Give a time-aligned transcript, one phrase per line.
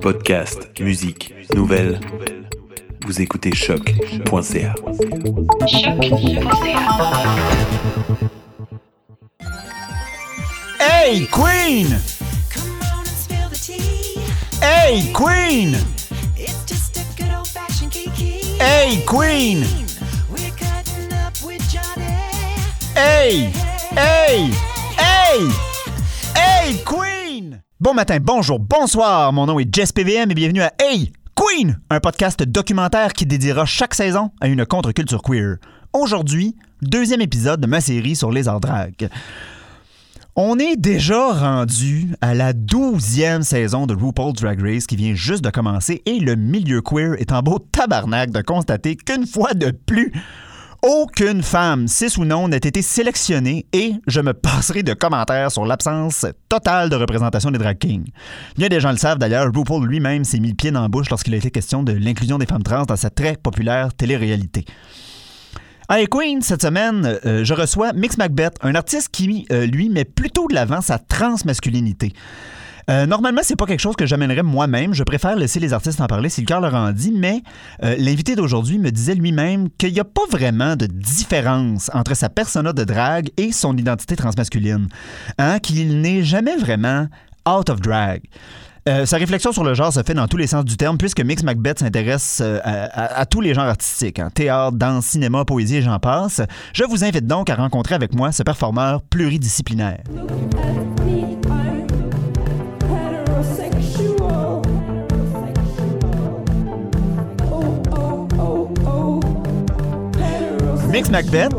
[0.00, 2.00] Podcast, musique, nouvelles.
[3.06, 4.74] Vous écoutez choc.ca.
[10.80, 11.98] Hey, Queen!
[14.62, 15.76] Hey, Queen!
[18.60, 19.64] Hey, Queen!
[22.94, 23.50] Hey!
[23.96, 24.50] Hey!
[24.96, 25.48] Hey!
[26.34, 27.17] Hey, Queen!
[27.80, 29.32] Bon matin, bonjour, bonsoir.
[29.32, 31.78] Mon nom est Jess PVM et bienvenue à Hey, Queen!
[31.90, 35.58] Un podcast documentaire qui dédiera chaque saison à une contre-culture queer.
[35.92, 39.08] Aujourd'hui, deuxième épisode de ma série sur les arts drag.
[40.34, 45.44] On est déjà rendu à la douzième saison de RuPaul's Drag Race qui vient juste
[45.44, 49.70] de commencer et le milieu queer est en beau tabarnak de constater qu'une fois de
[49.70, 50.12] plus,
[50.82, 55.66] aucune femme, cis ou non, n'a été sélectionnée et je me passerai de commentaires sur
[55.66, 58.10] l'absence totale de représentation des drag kings.
[58.56, 61.10] Bien des gens le savent d'ailleurs, RuPaul lui-même s'est mis le pied dans la bouche
[61.10, 64.64] lorsqu'il a été question de l'inclusion des femmes trans dans sa très populaire télé-réalité.
[65.90, 70.04] Hey Queen, cette semaine, euh, je reçois Mix Macbeth, un artiste qui, euh, lui, met
[70.04, 72.12] plutôt de l'avant sa transmasculinité.
[72.88, 74.94] Euh, normalement, c'est pas quelque chose que j'amènerais moi-même.
[74.94, 77.42] Je préfère laisser les artistes en parler si le cœur leur en dit, mais
[77.84, 82.28] euh, l'invité d'aujourd'hui me disait lui-même qu'il n'y a pas vraiment de différence entre sa
[82.28, 84.88] persona de drague et son identité transmasculine.
[85.38, 87.06] Hein, qu'il n'est jamais vraiment
[87.48, 88.22] out of drag.
[88.88, 91.20] Euh, sa réflexion sur le genre se fait dans tous les sens du terme, puisque
[91.20, 95.82] Mix Macbeth s'intéresse euh, à, tous les genres artistiques, hein, théâtre, danse, cinéma, poésie et
[95.82, 96.40] j'en passe.
[96.72, 99.98] Je vous invite donc à rencontrer avec moi ce performeur pluridisciplinaire.
[110.98, 111.52] Mix Macbeth,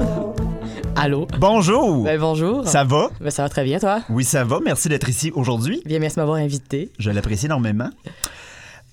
[0.98, 1.26] Allô?
[1.40, 2.04] bonjour!
[2.04, 2.68] Ben, bonjour.
[2.68, 3.10] Ça va?
[3.22, 4.02] Ben, ça va très bien, toi?
[4.10, 4.60] Oui, ça va.
[4.62, 5.82] Merci d'être ici aujourd'hui.
[5.86, 6.92] Bien, merci de m'avoir invité.
[7.00, 7.90] Je l'apprécie énormément.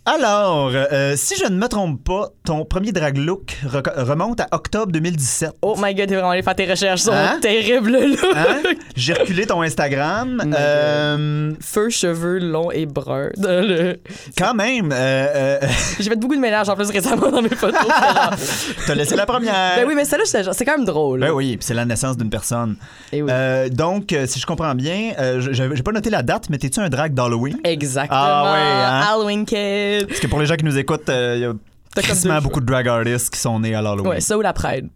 [0.08, 3.56] Alors, euh, si je ne me trompe pas, ton premier drag look
[3.96, 5.50] remonte à octobre 2017.
[5.62, 7.00] Oh my god, t'es vraiment allé faire tes recherches.
[7.00, 7.38] Sont Hein?
[7.42, 8.16] terribles, là.
[8.36, 8.62] Hein?
[8.94, 10.40] J'ai reculé ton Instagram.
[10.44, 10.54] God.
[10.56, 13.30] Euh, Feux, cheveux longs et bruns.
[13.36, 13.96] Le-
[14.38, 15.58] quand même, euh, euh,
[15.98, 17.80] J'ai fait beaucoup de mélange en plus récemment dans mes photos.
[18.86, 19.54] T'as laissé la première.
[19.76, 21.18] ben oui, mais celle-là, c'est quand même drôle.
[21.20, 22.76] Ben oui, c'est la naissance d'une personne.
[23.12, 23.30] Et oui.
[23.32, 26.58] Euh, donc, euh, si je comprends bien, euh, je- j'ai pas noté la date, mais
[26.58, 27.58] t'es-tu un drag d'Halloween?
[27.64, 28.16] Exactement.
[28.22, 29.00] Ah ouais, hein?
[29.26, 30.06] Halloween Kid.
[30.08, 32.66] Parce que pour les gens qui nous écoutent, euh, il y a quasiment beaucoup de
[32.66, 34.08] drag artists qui sont nés à l'Halloween.
[34.08, 34.88] Ouais, ça ou la Pride.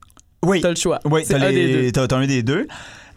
[0.45, 1.01] oui, T'as le choix.
[1.05, 1.93] oui, t'as un les- des deux.
[1.93, 2.67] t'as- t'as un des deux.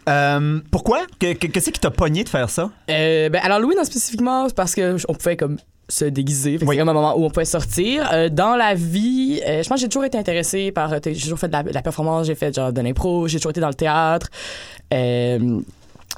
[0.08, 1.00] Euh, pourquoi?
[1.18, 2.70] Que- que- Qu'est-ce qui t'a pogné de faire ça?
[2.90, 5.56] Euh, ben, à l'Halloween, en spécifiquement, c'est parce que on pouvait comme
[5.88, 6.56] se déguiser.
[6.58, 8.08] Que C'est comme un moment où on pouvait sortir.
[8.12, 10.92] Euh, dans la vie, euh, je pense que j'ai toujours été intéressée par.
[10.92, 13.38] euh, J'ai toujours fait de la, de la performance, j'ai fait genre de l'impro, j'ai
[13.38, 14.28] toujours été dans le théâtre.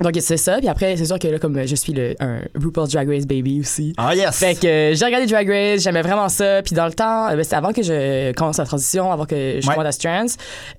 [0.01, 0.59] Euh, donc c'est ça.
[0.59, 3.61] Puis après, c'est sûr que là, comme je suis le, un RuPaul's Drag Race baby
[3.61, 3.93] aussi.
[3.97, 4.37] Ah yes!
[4.39, 6.63] Fait que euh, j'ai regardé Drag Race, j'aimais vraiment ça.
[6.63, 9.61] Puis dans le temps, euh, ben, c'était avant que je commence la transition, avant que
[9.61, 9.75] je Ouais.
[9.75, 10.27] commence à trans.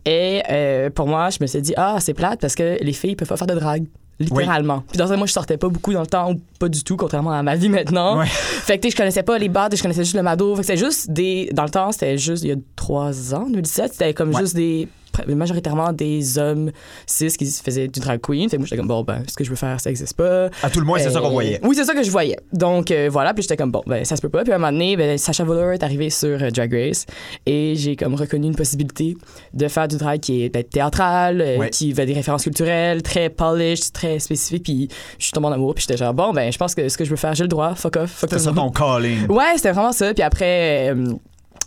[0.06, 3.16] Et euh, pour moi, je me suis dit, ah, c'est plate parce que les filles
[3.16, 3.86] peuvent pas faire de drague.
[4.20, 4.84] Littéralement.
[4.90, 6.98] Puis dans ce moi, je sortais pas beaucoup dans le temps, ou pas du tout,
[6.98, 8.18] contrairement à ma vie maintenant.
[8.18, 8.26] Ouais.
[8.28, 10.56] Fait que, je connaissais pas les bars, je connaissais juste le Mado.
[10.56, 11.50] Fait que c'était juste des.
[11.54, 14.42] Dans le temps, c'était juste il y a trois ans, 2017, c'était comme Ouais.
[14.42, 14.88] juste des.
[15.28, 16.72] Majoritairement des hommes
[17.06, 18.50] cis qui faisaient du drag queen.
[18.50, 20.50] Fait que moi, j'étais comme, bon, ben, ce que je veux faire, ça existe pas.
[20.64, 21.60] À tout le moins, c'est ça qu'on Euh, voyait.
[21.64, 22.38] Oui, c'est ça que je voyais.
[22.54, 24.44] Donc euh, voilà, puis j'étais comme bon, ben ça se peut pas.
[24.44, 27.06] Puis à un moment donné, ben, Sacha Velour est arrivé sur euh, Drag Race
[27.46, 29.16] et j'ai comme reconnu une possibilité
[29.54, 31.70] de faire du drag qui est ben, théâtral, Ouais.
[31.70, 34.64] qui va des références culturelles, très polished, très spécifique.
[34.64, 34.88] Puis
[35.20, 35.74] je suis tombée en amour.
[35.76, 37.50] Puis j'étais genre bon, ben je pense que ce que je veux faire, j'ai le
[37.50, 37.76] droit.
[37.76, 38.12] Fuck off.
[38.12, 39.28] Fuck C'était ça ton calling.
[39.30, 40.14] Ouais, c'était vraiment ça.
[40.14, 40.94] Puis après.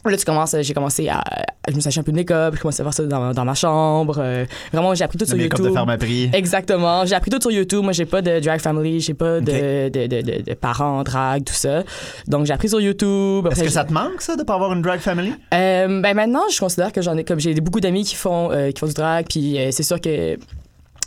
[0.07, 1.23] Euh, Là, tu commences, j'ai commencé à.
[1.69, 3.45] Je me suis acheté un peu de make-up, j'ai commencé à faire ça dans, dans
[3.45, 4.17] ma chambre.
[4.19, 5.67] euh, vraiment, j'ai appris tout Le sur YouTube.
[5.67, 6.31] de Pharmaprix.
[6.33, 7.05] Exactement.
[7.05, 7.83] J'ai appris tout sur YouTube.
[7.85, 11.53] Moi, j'ai pas de drag family, j'ai pas de, de, de, de- parents drag, tout
[11.55, 11.83] ça.
[12.27, 13.47] Donc, j'ai appris sur YouTube.
[13.53, 15.35] Est-ce que ça te manque, ça, de pas avoir une drag family?
[15.55, 18.71] euh, ben maintenant, je considère que j'en ai comme j'ai beaucoup d'amis qui font euh,
[18.71, 20.37] qui font du drag, puis euh, c'est sûr que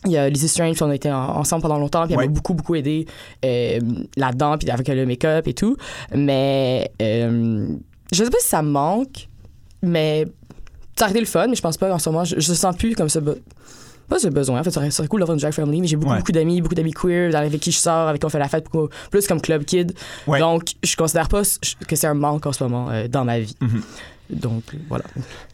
[0.06, 2.28] il y a Lizzie Strange, on a été en- ensemble pendant longtemps, puis elle Ouais.
[2.28, 3.06] m'a beaucoup beaucoup aidé
[3.46, 3.80] euh,
[4.18, 5.78] là-dedans, puis avec le make-up et tout.
[6.14, 7.68] Mais euh,
[8.14, 9.28] je sais pas si ça me manque,
[9.82, 10.26] mais
[10.98, 12.24] ça été le fun, mais je pense pas en ce moment.
[12.24, 13.20] Je, je sens plus comme ça.
[14.10, 14.60] Pas ce besoin.
[14.60, 16.18] En fait, ça serait, cool d'avoir une drag family, mais j'ai beaucoup, Ouais.
[16.20, 18.66] beaucoup d'amis, beaucoup d'amis queer avec qui je sors, avec qui on fait la fête,
[18.66, 19.94] beaucoup- plus comme club kid.
[20.28, 20.40] Ouais.
[20.40, 21.42] Donc, je considère pas
[21.88, 23.56] que c'est un manque en ce moment euh, dans ma vie.
[23.62, 23.82] Mhm.
[24.30, 25.06] Donc, voilà.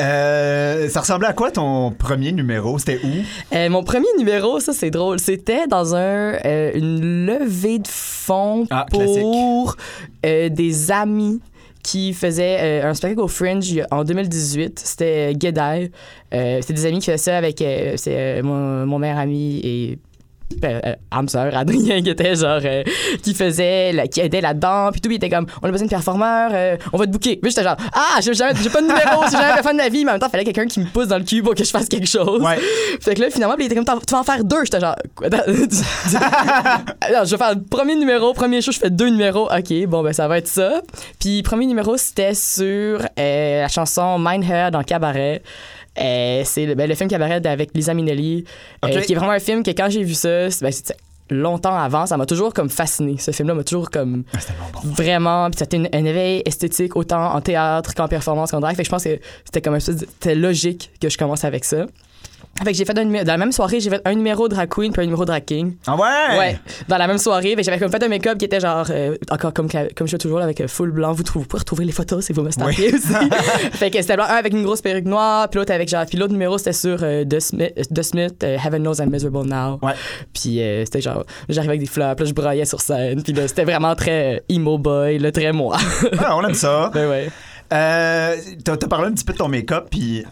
[0.01, 2.77] Euh, ça ressemblait à quoi ton premier numéro?
[2.79, 3.55] C'était où?
[3.55, 8.65] Euh, mon premier numéro, ça c'est drôle, c'était dans un euh, une levée de fonds
[8.69, 9.75] Ah, pour
[10.23, 11.39] des amis
[11.83, 14.79] qui faisaient euh, un spectacle au Fringe en 2018.
[14.79, 15.91] C'était Gedai.
[16.33, 19.99] Euh, c'était des amis qui faisaient ça avec euh, euh, mon, mon meilleur ami et
[20.63, 22.83] euh, euh, âme sœur, Adrien, qui était genre, euh,
[23.23, 25.89] qui faisait, la- qui aidait là-dedans, puis tout, il était comme, on a besoin de
[25.91, 27.37] performeurs, euh, on va te booker.
[27.37, 29.89] Puis j'étais genre, ah, j'ai jamais- j'ai pas de numéro, j'ai jamais fait de ma
[29.89, 31.55] vie, mais en même temps, il fallait quelqu'un qui me pousse dans le cul pour
[31.55, 32.41] que je fasse quelque chose.
[32.41, 32.59] Ouais.
[33.01, 34.63] Fait que là, finalement, il était comme, tu vas en faire deux.
[34.65, 35.27] J'étais genre, quoi,
[37.01, 39.47] Alors, je vais faire le premier numéro, premier show, je fais deux numéros.
[39.51, 40.81] OK, bon, ben, ça va être ça.
[41.19, 45.41] Puis, premier numéro, c'était sur la chanson Mindhead en cabaret.
[45.99, 48.45] Euh, c'est le, ben, le film cabaret avec Lisa Minnelli,
[48.85, 49.01] euh, OK.
[49.05, 50.95] qui est vraiment un film que quand j'ai vu ça, ben, c'était
[51.31, 53.17] longtemps avant, ça m'a toujours comme fasciné.
[53.19, 54.37] Ce film-là m'a toujours comme Ah,
[54.73, 54.79] bon.
[54.89, 58.75] vraiment, puis c'était une- un éveil esthétique autant en théâtre qu'en performance qu'en drag.
[58.75, 61.85] Fait que je pense que c'était comme un c'était logique que je commence avec ça.
[62.63, 64.91] Fait que j'ai fait un dans la même soirée, j'ai fait un numéro drag queen
[64.91, 65.75] puis un numéro drag king.
[65.87, 66.37] Ah ouais?
[66.37, 69.53] Ouais, dans la même soirée, j'avais comme fait un make-up qui était genre euh, encore
[69.53, 71.13] comme comme je fais toujours là, avec euh, full blanc.
[71.13, 72.59] Vous, trouvez, vous pouvez retrouver les photos si vous me aussi.
[73.71, 76.17] fait que c'était blanc, un avec une grosse perruque noire, puis l'autre avec genre puis
[76.17, 79.79] l'autre numéro c'était sur euh, The Smith, The Smith euh, Heaven Knows I'm Miserable Now.
[79.81, 79.93] Ouais.
[80.33, 83.33] Puis euh, c'était genre j'arrivais avec des fleurs, puis là je broyais sur scène, puis
[83.47, 85.77] c'était vraiment très emo boy, le très moi.
[86.19, 86.89] Ah, on aime ça.
[86.93, 87.29] ben ouais.
[87.71, 90.25] Euh, t'as parlé un petit peu de ton make-up, puis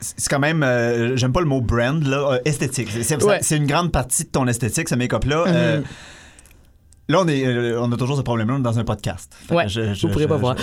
[0.00, 2.88] c'est quand même, euh, j'aime pas le mot brand, là, euh, esthétique.
[3.02, 3.40] C'est- Ouais.
[3.50, 5.44] une grande partie de ton esthétique, ce make-up-là.
[5.46, 5.84] Euh, Mhm.
[7.08, 9.32] Là, on, est, euh, on a toujours ce problème-là, on est dans un podcast.
[9.48, 10.54] Fait Ouais, je, vous pourrez pas voir.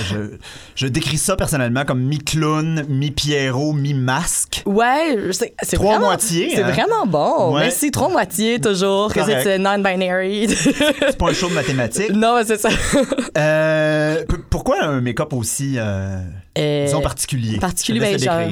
[0.78, 4.64] Je, décris ça personnellement comme mi-clown, mi-Pierrot, mi-masque.
[4.66, 6.72] Ouais, c'est Trois vraiment, moitiés, C'est hein?
[6.72, 7.54] vraiment bon.
[7.56, 7.64] Ouais.
[7.64, 10.48] Merci, trois moitiés toujours, que c'est non-binary.
[10.48, 12.12] C'est pas un show de mathématiques.
[12.12, 12.70] non, c'est ça.
[13.38, 16.22] Euh, pourquoi un make-up aussi, euh,
[16.58, 17.60] Euh, disons, particulier?
[17.60, 18.50] particulier, ben, genre- euh,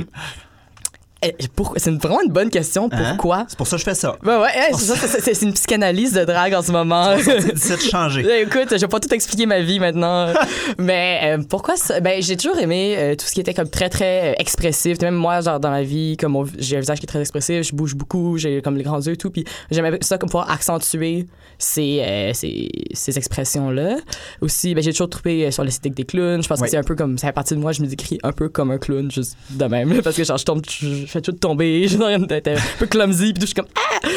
[1.78, 2.90] c'est une- vraiment une bonne question.
[2.92, 3.16] Hein?
[3.16, 3.46] Pourquoi?
[3.48, 4.16] C'est pour ça que je fais ça.
[4.24, 7.16] Ouais, ouais, c'est c'est- c'est c'est une psychanalyse de drague en ce moment.
[7.56, 8.26] C'est de changer.
[8.28, 10.28] Eh, Écoute, je vais pas tout expliquer ma vie maintenant.
[10.78, 12.00] Mais euh, pourquoi ça?
[12.00, 15.02] Ben, j'ai toujours aimé euh, tout ce qui était comme très, très euh, expressif.
[15.02, 17.76] Même moi, genre, dans la vie, comme j'ai un visage qui est très expressif, je
[17.76, 19.30] bouge beaucoup, j'ai comme les grands yeux et tout.
[19.32, 21.28] Puis j'aimais ça comme pouvoir accentuer
[21.58, 23.98] ces, euh, ces, ces expressions-là.
[24.42, 26.44] Aussi, ben, j'ai toujours trouvé sur l'esthétique des clowns.
[26.44, 28.20] Je pense que c'est un peu comme, ça fait partie de moi, je me décris
[28.24, 30.02] un peu comme un clown, juste de même.
[30.02, 33.34] Parce que genre, je tombe, je fais tout tomber, je suis d'être un peu clumsy,
[33.34, 34.08] puis tout, je suis comme, ah!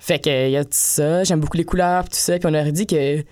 [0.00, 1.24] Fait que, il y a tout ça.
[1.24, 2.38] J'aime beaucoup les couleurs, puis tout ça.
[2.38, 3.22] Puis on aurait dit que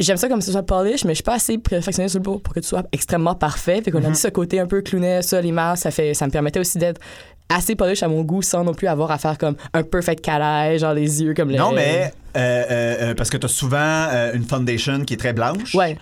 [0.00, 2.40] j'aime ça comme ce soit polish, mais je suis pas assez perfectionné sur le pour,
[2.42, 3.80] pour que tu sois extrêmement parfait.
[3.82, 6.26] Fait qu'on a dit ce côté un peu clownet, ça, les masques, ça, fait, ça
[6.26, 7.00] me permettait aussi d'être
[7.48, 10.78] assez polish à mon goût sans non plus avoir à faire comme un perfect eye,
[10.78, 11.58] genre les yeux comme les.
[11.58, 13.78] Non, mais euh, euh, euh, parce que t'as souvent
[14.10, 15.74] euh, une foundation qui est très blanche.
[15.74, 15.96] Ouais.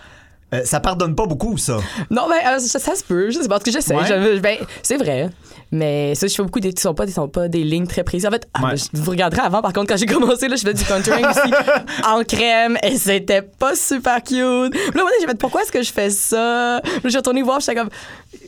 [0.55, 1.77] Euh, ça pardonne pas beaucoup, ça.
[2.11, 3.31] Non, ben, euh, ça, ça se peut.
[3.31, 3.95] Je sais pas, parce que j'essaie.
[3.95, 4.07] Ouais.
[4.07, 5.29] Je- ben, c'est vrai.
[5.71, 6.73] Mais ça, je fais beaucoup des.
[6.75, 8.27] Ce sont pas, des- sont pas des lignes très précises.
[8.27, 8.71] En fait, ah, Ouais.
[8.71, 10.07] ben, je- vous regarderez avant, par contre, quand j'ai
[10.37, 11.41] commencé, là, je faisais du contouring aussi
[12.07, 14.39] en crème et c'était pas super cute.
[14.39, 16.77] Là, donné, j'ai fait pourquoi est-ce que je fais ça?
[16.77, 17.91] Là, j'ai retourné voir, j'étais comme.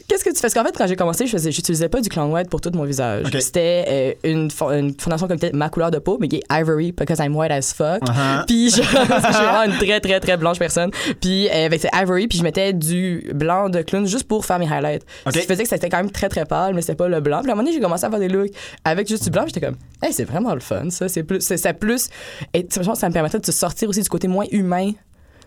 [0.08, 0.42] Qu'est-ce que tu fais?
[0.42, 2.70] Parce qu'en fait, quand j'ai commencé, je faisais, j'utilisais pas du clown white pour tout
[2.74, 3.26] mon visage.
[3.40, 6.92] C'était euh, une, fo- une fondation comme ma couleur de peau, mais qui est ivory
[6.92, 8.02] because I'm white as fuck.
[8.02, 8.44] Uh-huh.
[8.46, 10.90] Puis je, suis vraiment une très très très blanche personne.
[11.20, 14.58] Puis euh, avec c'est ivory, puis je mettais du blanc de clown juste pour faire
[14.58, 15.04] mes highlights.
[15.26, 15.34] Ok.
[15.34, 17.40] Ce qui faisait que c'était quand même très très pâle, mais c'était pas le blanc.
[17.40, 18.50] Puis à un moment donné, j'ai commencé à faire des looks
[18.84, 19.44] avec juste du blanc.
[19.46, 21.08] J'étais comme, hey, c'est vraiment le fun, ça.
[21.08, 22.08] C'est plus, c'est plus,
[22.52, 24.92] et ça me permettait de se sortir aussi du côté moins humain.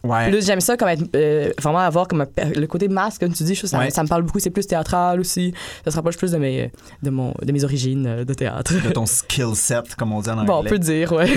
[0.04, 0.30] Ouais.
[0.30, 3.44] Plus j'aime ça comme être, euh, vraiment avoir comme un le côté masque, comme tu
[3.44, 3.90] dis, je trouve ça, Ouais.
[3.90, 4.40] ça me parle beaucoup.
[4.40, 5.54] C'est plus théâtral aussi.
[5.86, 6.72] Ça se rapproche plus de mes,
[7.04, 8.74] de mon, de mes origines euh, de théâtre.
[8.84, 10.46] De ton skill set, comme on dit en anglais.
[10.48, 11.32] Bon, on peut dire, ouais.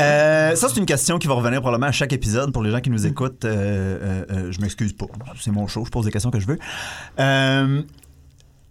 [0.00, 2.78] Euh, ça, c'est une question qui va revenir probablement à chaque épisode pour les gens
[2.80, 3.44] qui nous écoutent.
[3.44, 5.06] euh, euh, euh, je m'excuse pas.
[5.40, 6.58] C'est mon show, je pose des questions que je veux.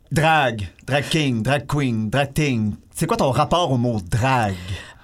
[0.09, 2.75] Drag, drag king, drag queen, drag ting.
[2.95, 4.55] C'est quoi ton rapport au mot drag?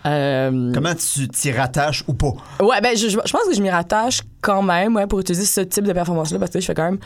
[0.05, 2.33] Euh, Comment tu t'y rattaches ou pas?
[2.61, 5.61] Ouais, ben, je, je pense que je m'y rattache quand même, ouais, pour utiliser ce
[5.61, 6.99] type de performance-là, parce que je fais quand même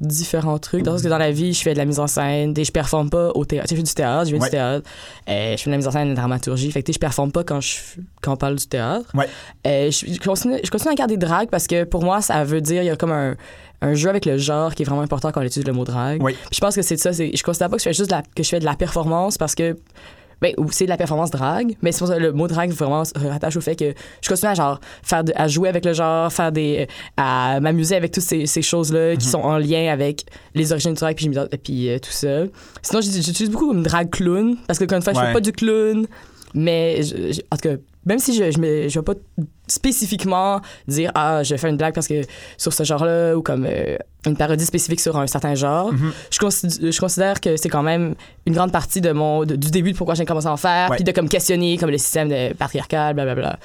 [0.00, 0.82] différents trucs.
[0.82, 3.08] Dans que dans la vie, je fais de la mise en scène, et je performe
[3.08, 3.68] pas au théâtre.
[3.70, 4.48] Je fais du théâtre, je viens Ouais.
[4.48, 4.88] du théâtre.
[5.28, 6.72] Euh, je fais de la mise en scène de la dramaturgie.
[6.72, 7.76] Fait que, je performe pas quand, je,
[8.20, 9.06] quand on parle du théâtre.
[9.14, 9.28] Ouais.
[9.66, 12.60] Euh, je, je continue, je continue à garder drag parce que pour moi, ça veut
[12.60, 13.36] dire, il y a comme un,
[13.80, 16.20] un jeu avec le genre qui est vraiment important quand on utilise le mot drag.
[16.20, 16.32] Oui.
[16.32, 17.12] Puis je pense que c'est ça.
[17.12, 19.38] Je considère pas que je fais juste de la, que je fais de la performance
[19.38, 19.76] parce que
[20.42, 22.70] ben, ou c'est de la performance drag, mais c'est pour ça que le mot drag
[22.72, 25.84] vraiment se rattache au fait que je continue à genre faire de- à jouer avec
[25.86, 29.90] le genre, faire des à m'amuser avec toutes ces, ces choses-là qui sont en lien
[29.90, 32.44] avec les origines du drag puis, je puis euh, tout ça.
[32.82, 35.26] Sinon j'utilise beaucoup comme drag clown parce que encore une fois je Ouais.
[35.28, 36.06] fais pas du clown,
[36.54, 39.14] mais je- je- en tout cas même si je je vais pas
[39.68, 42.22] spécifiquement dire ah je fais une blague parce que
[42.58, 46.12] sur ce genre-là ou comme euh, une parodie spécifique sur un certain genre, Mhm.
[46.30, 48.14] je, considère, je considère que c'est quand même
[48.46, 50.90] une grande partie de mon de- du début de pourquoi j'ai commencé à en faire,
[50.90, 53.58] puis de comme questionner comme le système de patriarcal, blablabla.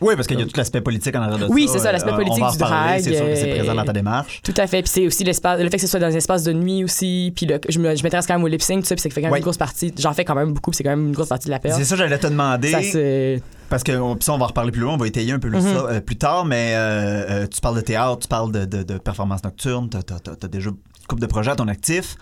[0.00, 1.74] Oui, parce qu'il y a tout l'aspect politique en arrière de Oui, ça.
[1.74, 3.56] c'est ça, l'aspect Euh, politique on va en du drag, C'est sûr que c'est euh,
[3.56, 4.40] présent dans ta démarche.
[4.42, 4.82] Tout à fait.
[4.82, 7.32] Puis c'est aussi l'espace, le fait que ce soit dans un espace de nuit aussi.
[7.34, 8.94] Puis le- je me- je m'intéresse quand même au lip sync, tout ça.
[8.94, 9.92] Puis c'est quand même une grosse partie.
[9.98, 10.70] J'en fais quand même beaucoup.
[10.70, 11.76] Puis c'est quand même une grosse partie de la perte.
[11.78, 12.70] C'est ça, j'allais te demander.
[12.70, 13.42] Ça, c'est.
[13.68, 15.60] Parce que ça, on va en reparler plus loin, on va étayer un peu plus
[15.62, 15.74] Mhm.
[15.74, 18.82] ça euh, plus tard, mais euh, euh, tu parles de théâtre, tu parles de, de,
[18.84, 20.76] de performances nocturnes, tu as, déjà une
[21.08, 22.16] couple de projets à ton actif.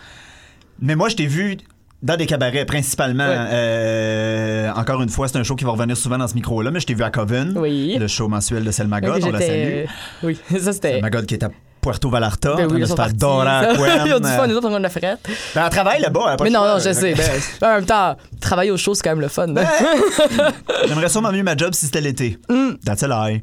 [0.81, 1.59] Mais moi, je t'ai vu
[2.05, 3.27] dans des cabarets, principalement.
[3.27, 3.37] Ouais.
[3.51, 6.79] euh, encore une fois, c'est un show qui va revenir souvent dans ce micro-là, mais
[6.81, 7.97] je t'ai vu à Coven, Oui.
[7.99, 9.51] le show mensuel de Selma Ok, God, on la salue.
[9.53, 9.85] euh,
[10.23, 10.93] Oui, ça c'était.
[10.93, 11.49] Selma God qui est à
[11.81, 13.73] Puerto Vallarta, Ben en train oui, de ils se faire dorer à.
[14.07, 15.19] Ils ont du fun, nous autres, on a frette.
[15.55, 17.15] Ben, elle travaille là-bas, pas Mais non, non, je sais.
[17.61, 19.49] Ben, en même temps, travailler au show, c'est quand même le fun.
[19.57, 19.65] hein.
[20.89, 22.39] J'aimerais sûrement mieux ma job si c'était l'été.
[22.49, 22.71] Mm.
[22.87, 23.43] That's a lie.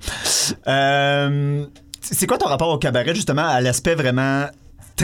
[0.67, 1.65] Euh,
[2.01, 4.45] c'est quoi ton rapport au cabaret, justement, à l'aspect vraiment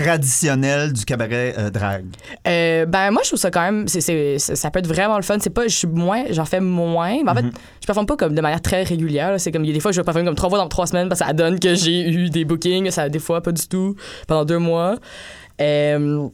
[0.02, 2.06] traditionnel du cabaret euh, drag?
[2.48, 5.18] Euh, ben moi je trouve ça quand même c'est, c'est- ça ça peut être vraiment
[5.18, 5.38] le fun.
[5.40, 7.46] C'est pas je suis moins j'en fais moins mais en fait
[7.82, 9.92] je performe pas comme de manière très régulière c'est comme il y a des fois
[9.92, 12.10] je vais performer comme trois fois dans trois semaines parce que ça donne que j'ai
[12.10, 13.96] eu des bookings ça des fois pas du tout
[14.28, 14.96] pendant deux mois.
[15.62, 16.28] Euh,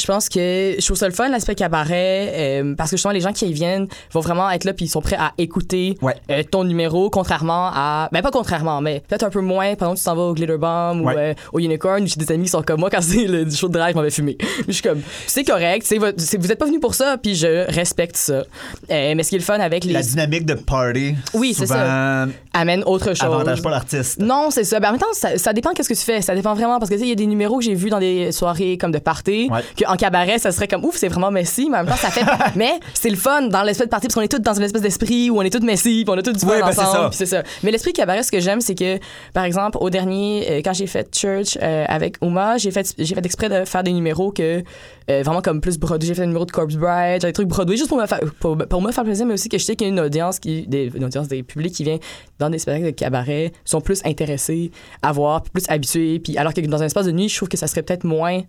[0.00, 3.20] je pense que je trouve ça le fun l'aspect cabaret euh, parce que justement les
[3.20, 6.14] gens qui y viennent vont vraiment être là puis ils sont prêts à écouter Ouais.
[6.30, 9.98] euh, ton numéro contrairement à ben pas contrairement mais peut-être un peu moins par exemple
[9.98, 11.14] tu t'en vas au Glitter Bomb Ouais.
[11.14, 13.54] ou euh, au Unicorn j'ai des amis qui sont comme moi quand c'est le du
[13.54, 16.06] show de drive je m'en vais fumer je suis comme c'est correct vous
[16.52, 18.42] êtes pas venu pour ça puis je respecte ça
[18.90, 21.66] Euh, mais ce qui est le fun avec les La dynamique de party, Oui, c'est
[21.66, 24.18] souvent, amène autre chose avantage pas l'artiste.
[24.20, 24.80] non, c'est ça.
[24.80, 26.20] Ben, en même temps, ça, ça dépend qu'est-ce que tu fais.
[26.20, 27.90] Ça dépend vraiment parce que tu sais, il y a des numéros que j'ai vus
[27.90, 29.60] dans des soirées comme de party Ouais.
[29.84, 32.24] Qu'en cabaret, ça serait comme ouf, c'est vraiment messy, mais en même temps, ça fait.
[32.56, 34.82] mais c'est le fun dans l'espèce de party parce qu'on est tous dans une espèce
[34.82, 37.12] d'esprit où on est tous messy, puis on a tous du fun Oui, ben, ensemble.
[37.12, 37.42] c'est ça.
[37.62, 38.98] Mais l'esprit cabaret, ce que j'aime, c'est que,
[39.32, 43.14] par exemple, au dernier, euh, quand j'ai fait Church euh, avec Uma, j'ai fait, j'ai
[43.14, 44.62] fait exprès de faire des numéros que
[45.10, 46.08] euh, vraiment comme plus Broadway.
[46.08, 48.56] J'ai fait un numéro de Corpse Bride, des trucs Broadway juste pour me faire, pour,
[48.56, 50.66] pour me faire plaisir, mais aussi que je sais qu'il y a une audience qui,
[50.66, 51.98] des, une audience des publics qui vient
[52.38, 54.70] dans des spectacles de cabaret sont plus intéressés
[55.02, 56.18] à voir, plus habitués.
[56.18, 58.42] Puis alors que dans un espace de nuit, je trouve que ça serait peut-être moins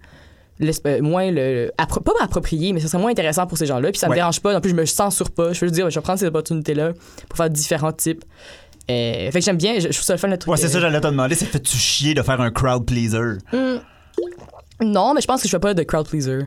[1.01, 4.07] moins le appro- pas approprié mais ça serait moins intéressant pour ces gens-là puis ça
[4.07, 4.17] me Ouais.
[4.17, 6.25] dérange pas non plus je me censure pas je veux dire je vais prendre ces
[6.27, 6.91] opportunités là
[7.27, 8.23] pour faire différents types
[8.91, 10.65] Euh, fait que j'aime bien je, je trouve ça le fun le truc Ouais, c'est
[10.65, 13.37] euh, ça, j'allais te demander, ça te fait-tu chier de faire un crowd pleaser?
[14.81, 16.39] non mais je pense que je fais pas de crowd pleaser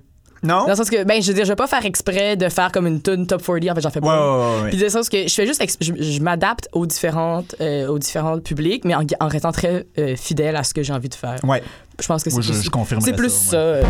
[0.47, 0.63] Non?
[0.65, 2.71] dans le sens que ben je veux dire je vais pas faire exprès de faire
[2.73, 4.69] comme une tune top 40 en fait j'en fais pas ouais, ouais, ouais.
[4.71, 7.99] Puis dans le sens que je fais juste, je, je m'adapte aux différentes, euh, aux
[7.99, 11.15] différents publics, mais en, en restant très euh, fidèle à ce que j'ai envie de
[11.15, 11.39] faire.
[11.45, 11.63] Ouais.
[12.01, 13.57] Je pense que c'est je- plus, je c'est plus ça, ça.
[13.57, 13.83] euh,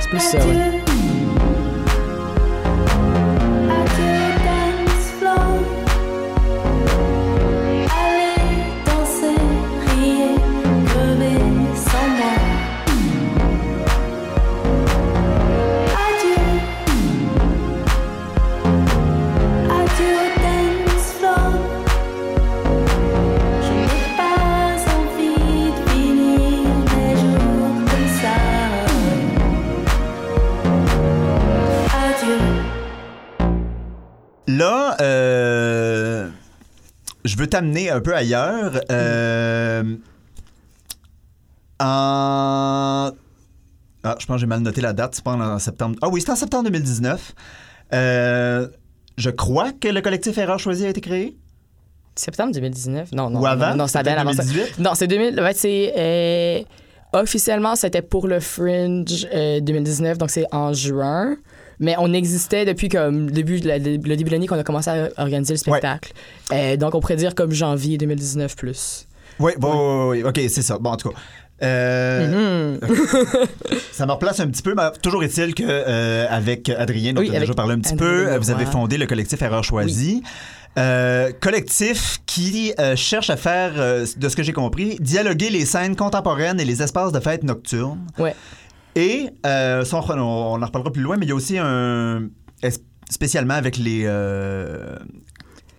[0.00, 0.38] c'est plus ça.
[0.38, 1.21] ouais.
[37.32, 38.78] Je veux t'amener un peu ailleurs.
[38.90, 39.82] Euh,
[41.80, 43.10] en...
[44.04, 45.14] Ah, je pense que j'ai mal noté la date.
[45.14, 45.96] C'est pas en septembre.
[46.02, 47.32] Ah oui, c'est en septembre 2019.
[47.94, 48.68] Euh,
[49.16, 51.36] je crois que le collectif Erreur Choisie a été créé.
[52.16, 53.12] Septembre 2019?
[53.12, 53.40] Non, non.
[53.40, 53.70] Ou avant?
[53.70, 54.42] Non, non c'est bien avant ça.
[54.42, 54.78] 2018?
[54.80, 55.40] Non, c'est 2000.
[55.40, 55.94] Ouais, c'est.
[55.96, 56.60] euh,
[57.18, 61.36] officiellement, c'était pour le Fringe euh, 2019, donc c'est en juin.
[61.82, 64.88] Mais on existait depuis comme le début la- le début de l'année qu'on a commencé
[64.88, 66.12] à organiser le spectacle.
[66.52, 69.06] Euh, donc on pourrait dire comme janvier 2019 plus.
[69.40, 70.24] Oui, oui, oui, oui.
[70.24, 70.78] OK, c'est ça.
[70.78, 71.16] Bon, en tout cas.
[71.62, 72.80] euh, Mhm.
[73.92, 77.30] Ça me replace un petit peu, mais toujours est-il que euh, avec Adrien, dont Oui,
[77.32, 80.22] on a déjà parlé un petit peu, vous avez fondé le collectif Erreur Choisie.
[80.78, 86.58] Euh, collectif qui cherche à faire, de ce que j'ai compris, dialoguer les scènes contemporaines
[86.60, 88.06] et les espaces de fête nocturnes.
[88.18, 88.34] Ouais.
[88.94, 92.28] Et, euh, ça, on, on en reparlera plus loin, mais il y a aussi un.
[93.10, 94.02] Spécialement avec les.
[94.06, 94.96] euh,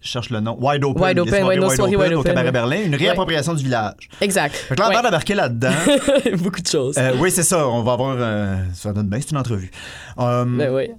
[0.02, 0.58] je cherche le nom.
[0.60, 1.02] Wide Open.
[1.02, 2.52] Wide Open, ouais, Wide soirées Open Wide au Cabaret ouais.
[2.52, 4.10] Berlin, une réappropriation du village.
[4.20, 4.54] Exact.
[4.54, 4.96] Fait que là, Ouais.
[4.96, 5.72] avant d'embarquer là-dedans,
[6.44, 6.96] Beaucoup de choses.
[6.98, 7.68] euh, oui, c'est ça.
[7.68, 8.18] On va avoir.
[8.20, 9.72] euh, ça donne bien, c'est une entrevue.
[10.20, 10.90] Euh, Ben oui.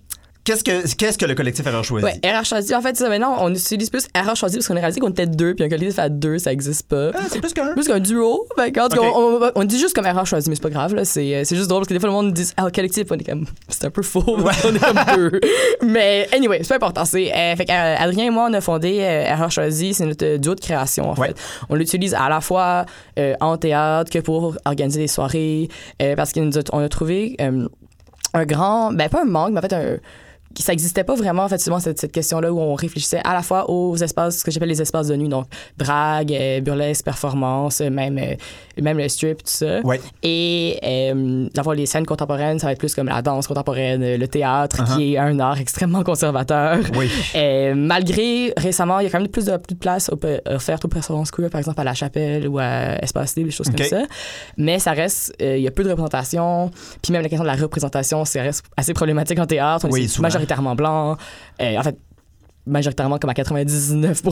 [0.44, 2.04] Qu'est-ce que qu'est-ce que le collectif Erreur Choisie?
[2.04, 2.74] Ouais, RH choisi.
[2.74, 5.26] En fait, ça, maintenant, on utilise plus RH choisi parce qu'on a réalisé qu'on était
[5.26, 7.12] deux, puis un collectif à deux, ça existe pas.
[7.14, 7.72] Ah, c'est plus qu'un.
[7.72, 8.46] Plus qu'un duo.
[8.54, 10.62] Fait que, en tout cas, on, on- on dit juste comme erreur choisie, mais c'est
[10.62, 10.94] pas grave.
[10.94, 11.06] là.
[11.06, 13.14] C'est, euh, c'est juste drôle parce que des fois, le monde dit Ah, collectif, on
[13.14, 13.46] est comme.
[13.68, 14.22] C'est un peu faux.
[14.26, 15.40] on est comme deux.
[15.86, 17.06] mais anyway, c'est pas important.
[17.06, 19.94] C'est, euh, fait euh, Adrien et moi, on a fondé euh, erreur choisie.
[19.94, 21.28] C'est notre duo de création, en Ouais.
[21.28, 21.36] fait.
[21.70, 22.84] On l'utilise à la fois
[23.18, 25.68] euh, en théâtre que pour organiser des soirées.
[26.16, 28.92] parce qu'on a, on a trouvé un grand.
[28.92, 29.96] Ben, pas un manque, mais en fait, un
[30.62, 33.42] ça existait pas vraiment, en fait, souvent, cette, cette question-là où on réfléchissait à la
[33.42, 35.46] fois aux espaces, ce que j'appelle les espaces de nuit, donc
[35.76, 38.34] drague, euh, burlesque, performance, même, euh,
[38.80, 39.80] même le strip, tout ça.
[39.80, 40.00] Ouais.
[40.22, 44.28] Et euh, d'avoir les scènes contemporaines, ça va être plus comme la danse contemporaine, le
[44.28, 44.96] théâtre, Uh-huh.
[44.96, 46.78] qui est un art extrêmement conservateur.
[46.96, 47.08] Oui.
[47.36, 50.10] Euh, malgré, récemment, il y a quand même plus de, plus de place
[50.46, 53.68] offerte aux performances queer, par exemple à La Chapelle ou à Espace Libre, des choses
[53.68, 54.02] comme ça.
[54.56, 56.70] Mais ça reste, euh, il y a peu de représentation.
[57.02, 59.86] Puis même la question de la représentation, ça reste assez problématique en théâtre.
[59.88, 60.28] On Oui, est souvent.
[60.44, 61.16] Majoritairement blanc.
[61.60, 61.98] Euh, en fait,
[62.66, 64.22] majoritairement comme à 99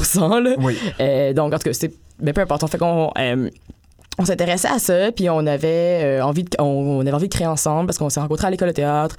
[0.41, 0.55] là.
[0.59, 0.79] Oui.
[1.01, 2.63] Euh, donc, en tout cas, c'est mais peu importe.
[2.63, 3.51] On fait qu'on euh,
[4.19, 7.35] on s'intéressait à ça, puis on avait euh, envie de, on, on avait envie de
[7.35, 9.17] créer ensemble parce qu'on s'est rencontrés à l'école de théâtre,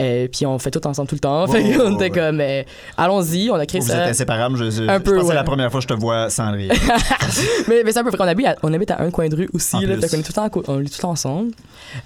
[0.00, 1.46] euh, puis on fait tout ensemble tout le temps.
[1.50, 2.10] Fait ouais, était ouais.
[2.10, 2.62] comme, euh,
[2.96, 4.04] allons-y, on a créé Vous ça.
[4.04, 4.56] êtes inséparables.
[4.56, 6.52] Je, je, Un je peu, pense c'est la première fois que je te vois sans
[6.52, 6.72] rire.
[7.68, 9.36] mais, mais c'est un peu vrai qu'on habite à, on habite à un coin de
[9.36, 11.50] rue aussi, là, fait qu'on est tout le temps, on est tout le temps ensemble.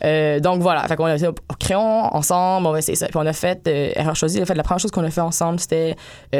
[0.04, 1.16] Euh, donc voilà, fait qu'on a
[1.60, 3.06] créons ensemble, on va essayer ça.
[3.06, 5.20] Puis on a fait, euh, erreur choisie, en fait, la première chose qu'on a fait
[5.20, 5.94] ensemble, c'était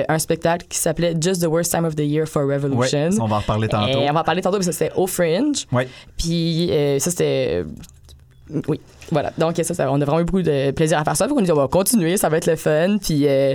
[0.08, 3.10] un spectacle qui s'appelait Just the Worst Time of the Year for Ouais, Revolution.
[3.20, 3.88] on va en reparler tantôt.
[4.00, 5.66] Et on va en parler tantôt, parce que c'était au Fringe.
[5.72, 5.83] Ouais.
[6.16, 7.64] Puis euh, ça, c'était.
[8.68, 8.78] Oui,
[9.10, 9.32] voilà.
[9.38, 11.24] Donc, ça, ça- on a vraiment eu beaucoup de plaisir à faire ça.
[11.26, 12.98] Puis on a dit, on va continuer, ça va être le fun.
[13.02, 13.54] Puis euh,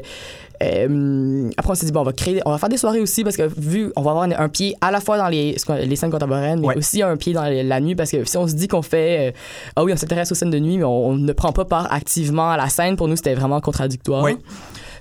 [0.64, 3.24] euh, après, on s'est dit, bon, on va créer, on va faire des soirées aussi
[3.24, 5.56] parce que vu, on va avoir un, un pied à la fois dans les,
[5.86, 6.78] les scènes contemporaines, mais Ouais.
[6.78, 9.30] aussi un pied dans les- la nuit parce que si on se dit qu'on fait,
[9.30, 9.32] euh,
[9.76, 11.92] ah oui, on s'intéresse aux scènes de nuit, mais on, on ne prend pas part
[11.94, 14.24] activement à la scène, pour nous, c'était vraiment contradictoire.
[14.24, 14.38] Oui.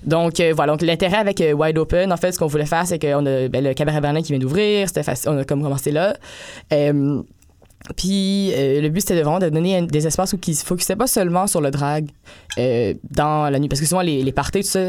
[0.05, 2.85] Donc euh, voilà, donc l'intérêt avec euh, Wide Open, en fait, ce qu'on voulait faire,
[2.87, 5.61] c'est qu'on a ben, le cabaret Berlin qui vient d'ouvrir, c'était facile, on a comme
[5.61, 6.15] commencé là.
[6.73, 7.21] Euh,
[7.95, 10.65] puis euh, le but c'était de vraiment de donner un- des espaces où qui se
[10.65, 12.09] focusaient pas seulement sur le drag
[12.57, 14.79] euh, dans la nuit parce que souvent les, les parties tout ça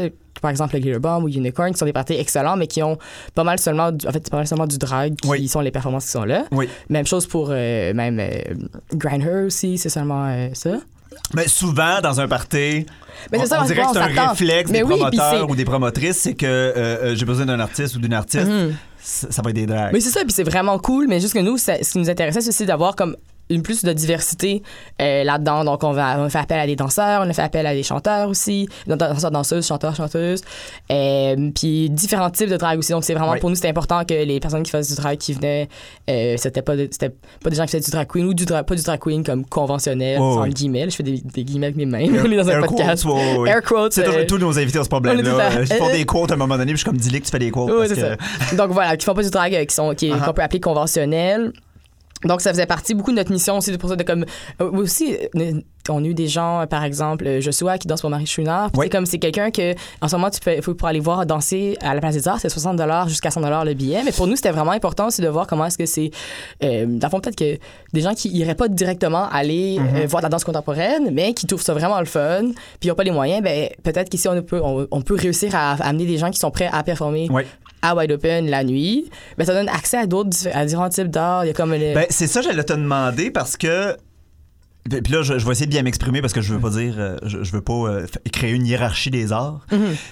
[0.41, 2.97] par exemple le Glitter Bomb ou Unicorn qui sont des parties excellents mais qui ont
[3.33, 5.47] pas mal seulement du, en fait pas mal seulement du drag qui Oui.
[5.47, 6.67] sont les performances qui sont là Oui.
[6.89, 8.21] même chose pour euh, même
[8.93, 10.71] Grind Her aussi c'est seulement ça
[11.33, 12.85] Mais souvent, dans un party,
[13.31, 15.65] Mais on, c'est ça, on dirait que c'est un réflexe des oui, promoteurs ou des
[15.65, 18.75] promotrices, c'est que euh, euh, j'ai besoin d'un artiste ou d'une artiste, Mhm.
[19.01, 19.91] ça, ça va être des drags.
[19.93, 22.09] Mais c'est ça, puis c'est vraiment cool, mais juste que nous, ça- ce qui nous
[22.09, 23.15] intéressait, c'est aussi d'avoir comme
[23.51, 24.63] une plus de diversité
[25.01, 25.63] euh, là-dedans.
[25.63, 27.83] Donc, on, va, on fait appel à des danseurs, on a fait appel à des
[27.83, 30.41] chanteurs aussi, danseurs, danseuses, chanteurs, chanteuses,
[30.91, 32.91] euh, puis différents types de drag aussi.
[32.91, 33.39] Donc, c'est vraiment Ouais.
[33.39, 35.69] pour nous, c'était important que les personnes qui faisaient du drag qui venaient,
[36.09, 36.89] euh, c'était pas, de-
[37.43, 39.23] pas des gens qui faisaient du drag queen ou du drag, pas du drag queen
[39.23, 40.49] comme conventionnel, Ouais, sans ouais.
[40.49, 40.89] guillemets.
[40.89, 42.05] Je fais des, des guillemets avec mes mains.
[42.25, 43.03] on est dans un Air podcast.
[43.03, 43.49] quotes, ouais, ouais.
[43.49, 43.93] Air quotes.
[43.93, 45.49] C'est euh, tous nos invités ont ce problème-là.
[45.51, 47.19] temps- Ils font euh, des quotes à un moment donné, puis je suis comme, dis-le
[47.19, 47.69] que tu fais des quotes.
[47.71, 48.17] Oui, parce c'est
[48.51, 48.55] que-.
[48.55, 50.25] Donc voilà, qui font pas du drag, euh, qui sont, qui, Uh-huh.
[50.25, 51.53] qu'on peut appeler conventionnel.
[52.25, 54.25] Donc ça faisait partie beaucoup de notre mission aussi, pour ça de comme
[54.61, 58.09] euh, aussi euh, on a eu des gens euh, par exemple Joshua qui danse pour
[58.09, 58.85] Marie Chouinard, Oui.
[58.85, 61.77] c'est comme c'est quelqu'un que en ce moment tu peux faut pour aller voir danser
[61.81, 64.27] à la place des arts, c'est 60 dollars jusqu'à 100 dollars le billet, mais pour
[64.27, 66.11] nous c'était vraiment important aussi de voir comment est-ce que c'est
[66.63, 67.57] euh, dans le fond peut-être que
[67.93, 70.03] des gens qui iraient pas directement aller Mm-hmm.
[70.03, 72.41] euh, voir de la danse contemporaine, mais qui trouvent ça vraiment le fun,
[72.79, 75.55] puis ils n'ont pas les moyens, ben peut-être qu'ici on peut on, on peut réussir
[75.55, 77.27] à, à amener des gens qui sont prêts à performer.
[77.81, 81.45] À Wide Open la nuit, ben, ça donne accès à d'autres à différents types d'art.
[81.45, 81.71] Il y a comme.
[81.71, 83.95] Ben, c'est ça, j'allais te demander parce que.
[84.89, 86.71] Puis puis là, je, je vais essayer de bien m'exprimer parce que je veux pas
[86.71, 86.95] dire.
[86.97, 89.65] euh, je, je veux pas euh, créer une hiérarchie des arts.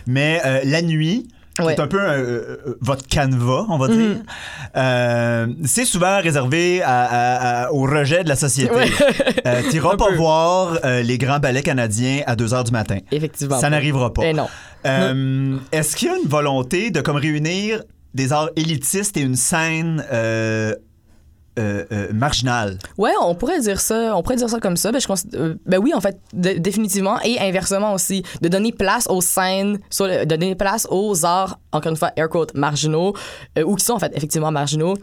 [0.08, 1.28] Mais euh, la nuit.
[1.64, 1.74] Ouais.
[1.76, 4.18] C'est un peu euh, euh, votre canevas, on va dire.
[4.76, 8.74] Euh, c'est souvent réservé à- à- à- au rejet de la société.
[8.74, 8.88] Ouais.
[9.46, 10.16] Euh, T'iras Un pas peu.
[10.16, 12.98] voir euh, les grands ballets canadiens à 2 h du matin.
[13.12, 13.60] Effectivement.
[13.60, 14.22] Ça n'arrivera pas.
[14.26, 14.48] Eh non.
[14.86, 17.82] Euh, Est-ce qu'il y a une volonté de comme réunir
[18.14, 20.04] des arts élitistes et une scène
[21.60, 22.78] euh, euh, marginale?
[22.98, 24.16] Ouais, on pourrait dire ça.
[24.16, 24.92] On pourrait dire ça comme ça.
[24.92, 27.20] Ben, je euh, ben oui, en fait, de- définitivement.
[27.24, 31.60] Et inversement aussi, de donner place aux scènes, sur le- de donner place aux arts,
[31.72, 33.14] encore une fois, air quote, marginaux,
[33.58, 34.96] euh, ou qui sont en fait effectivement marginaux.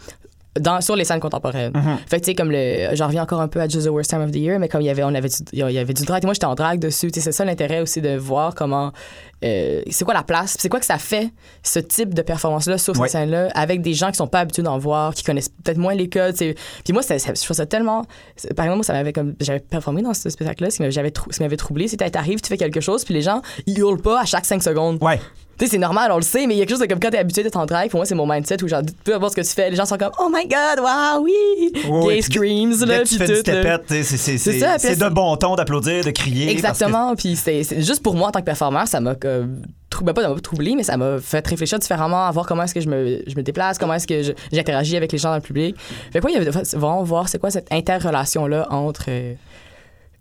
[0.59, 1.75] Dans, sur les scènes contemporaines.
[2.07, 2.89] Fait que, tu sais, comme le.
[2.95, 4.81] J'en reviens encore un peu à Just the Worst Time of the Year, mais comme
[4.81, 6.55] il y avait, on avait du, il y avait du drag, et moi j'étais en
[6.55, 7.11] drag dessus.
[7.13, 8.91] Tu sais, c'est ça l'intérêt aussi de voir comment.
[9.47, 11.31] Euh, c'est quoi la place, c'est quoi que ça fait,
[11.63, 13.09] ce type de performance-là sur Ouais.
[13.09, 15.95] cette scène-là, avec des gens qui sont pas habitués d'en voir, qui connaissent peut-être moins
[15.95, 16.35] les codes.
[16.37, 16.55] Puis
[16.93, 18.05] moi, c'était- je trouve ça tellement.
[18.37, 19.35] c'est- Par exemple, moi, ça m'avait comme.
[19.41, 22.81] J'avais performé dans ce spectacle-là, ce qui m'avait trou- troublé, c'était t'arrives, tu fais quelque
[22.81, 24.99] chose, puis les gens, ils hurlent pas à chaque 5 secondes.
[25.03, 25.21] Ouais.
[25.59, 27.01] Tu sais, c'est normal, on le sait, mais il y a quelque chose de comme
[27.01, 29.33] quand t'es habitué d'être en drag, pour moi, c'est mon mindset où genre, peu importe
[29.33, 31.33] ce que tu fais, les gens sont comme, oh my god, wow, oui!
[31.89, 33.35] Ouais, Gay screams, là, que tu puis tout.
[33.43, 36.47] c'est- c'est C'est c'est- ça, c'est de bon ton d'applaudir, de crier.
[36.49, 39.15] que- Exactement, puis c'est c'est- juste pour moi en tant que performeur, ça m'a
[40.03, 42.89] ben, pas troublé, mais ça m'a fait réfléchir différemment à voir comment est-ce que je
[42.89, 45.77] me, je me déplace, comment est-ce que j'interagis avec les gens dans le public.
[46.13, 49.35] Fait que ouais, il y avait vraiment voir c'est quoi cette interrelation là entre euh,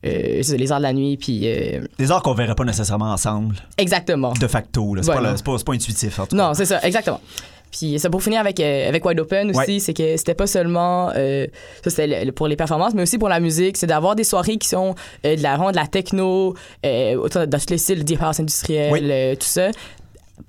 [0.05, 3.55] euh, les arts de la nuit puis euh, Des arts qu'on verrait pas nécessairement ensemble,
[3.77, 4.33] exactement.
[4.33, 4.95] de facto.
[4.95, 5.03] là.
[5.03, 5.37] C'est Ouais, pas, non.
[5.37, 6.53] pas, pas intuitif, en tout Non, cas.
[6.53, 7.19] c'est ça, exactement.
[7.77, 9.79] Puis ça pour finir avec, euh, avec Wide Open aussi, Ouais.
[9.79, 11.45] c'est que c'était pas seulement euh,
[11.83, 14.23] ça c'était le- le- pour les performances, mais aussi pour la musique, c'est d'avoir des
[14.23, 17.77] soirées qui sont euh, de la ronde, de la techno, euh, autant dans tous les
[17.77, 19.37] styles, deep house industriel, Oui.
[19.37, 19.71] tout ça.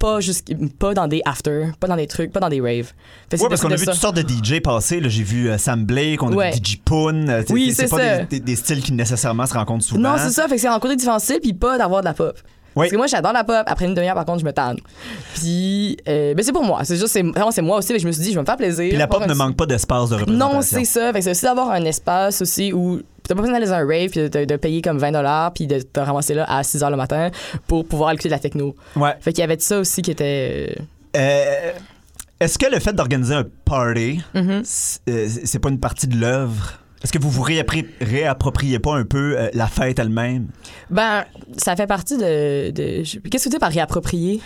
[0.00, 0.48] Pas juste
[0.80, 2.92] pas dans des after, pas dans des trucs, pas dans des raves.
[3.30, 3.92] Fait Ouais, parce qu'on a vu ça.
[3.92, 5.00] toutes sortes de DJ passer.
[5.04, 6.50] J'ai vu euh, Sam Blake, on a Ouais.
[6.50, 7.28] vu DJ Poon.
[7.28, 10.00] euh, Oui, c'est pas des, des- des styles qui nécessairement se rencontrent souvent.
[10.00, 12.36] Non, c'est ça, fait que c'est rencontrer différents styles puis pas d'avoir de la pop.
[12.82, 13.56] Parce que moi, j'adore la pop.
[13.66, 14.78] Après une demi-heure, par contre, je me tanne.
[15.34, 16.80] Puis, euh, ben, c'est pour moi.
[16.84, 17.92] C'est juste, c'est vraiment, c'est moi aussi.
[17.92, 18.88] que je me suis dit, je vais me faire plaisir.
[18.88, 20.54] Puis la pop ne un- manque pas d'espace de représentation.
[20.54, 21.12] Non, c'est ça.
[21.12, 23.86] Fait que c'est aussi d'avoir un espace aussi où t'as pas besoin d'aller dans un
[23.86, 26.96] rave puis de, payer comme 20 puis de te ramasser là à 6 h le
[26.96, 27.30] matin
[27.66, 28.74] pour pouvoir écouter de la techno.
[28.94, 29.14] Ouais.
[29.20, 30.74] Fait qu'il y avait de ça aussi qui était.
[30.78, 30.82] euh,
[31.18, 31.72] Euh,
[32.38, 34.62] Est-ce que le fait d'organiser un party, Mhm.
[35.08, 36.74] euh, c'est pas une partie de l'œuvre?
[37.06, 40.48] Est-ce que vous vous réappri- réappropriez pas un peu euh, la fête elle-même?
[40.90, 41.24] Ben,
[41.56, 42.72] ça fait partie de.
[42.72, 44.40] Qu'est-ce que tu dis par réapproprier?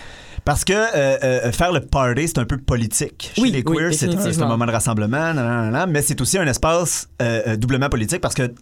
[0.45, 3.33] Parce que euh, euh, faire le party, c'est un peu politique.
[3.35, 6.37] Chez Oui, les oui, queers, c'est- c'est un moment de rassemblement, nanana, mais c'est aussi
[6.37, 7.09] un espace
[7.57, 8.53] doublement politique parce que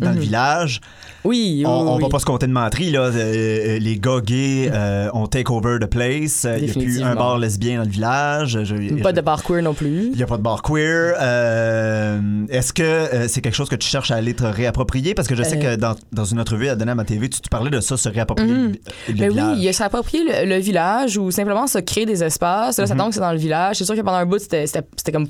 [0.00, 0.20] dans le Mhm.
[0.20, 0.80] village,
[1.24, 1.64] Oui, oui.
[1.66, 2.02] on, on oui.
[2.02, 2.90] va pas se compter de menterie.
[2.90, 3.00] Là.
[3.00, 6.46] Euh, euh, les gars gays euh, ont take over the place.
[6.58, 8.58] Il n'y a plus un bar lesbien dans le village.
[8.64, 10.10] Je- Pas je- de bar queer non plus.
[10.12, 11.14] Il n'y a pas de bar queer.
[11.18, 15.14] Euh, Est-ce que c'est quelque chose que tu cherches à aller te réapproprier?
[15.14, 17.40] Parce que je sais que dans, dans une entrevue à donner à ma TV, tu,
[17.40, 18.72] tu parlais de ça, se réapproprier Mhm.
[19.08, 19.58] le, le Mais village.
[19.58, 22.78] oui, s'approprier le, le village ou simplement se créer des espaces.
[22.78, 23.00] Là, ça Mhm.
[23.00, 23.76] tombe que c'est dans le village.
[23.76, 25.26] C'est sûr que pendant un bout, c'était comme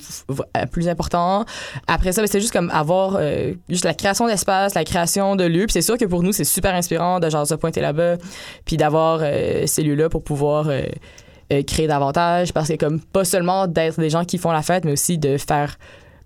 [0.71, 1.45] plus important.
[1.87, 3.19] Après ça, ben, c'était juste comme avoir
[3.69, 5.67] juste la création d'espace, la création de lieux.
[5.67, 8.17] Puis c'est sûr que pour nous, c'est super inspirant de genre se pointer là-bas,
[8.65, 10.83] puis d'avoir euh, ces lieux-là pour pouvoir euh,
[11.53, 12.53] euh, créer davantage.
[12.53, 15.37] Parce que comme pas seulement d'être des gens qui font la fête, mais aussi de
[15.39, 15.77] faire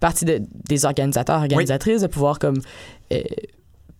[0.00, 2.58] partie de- des organisateurs, organisatrices, de pouvoir comme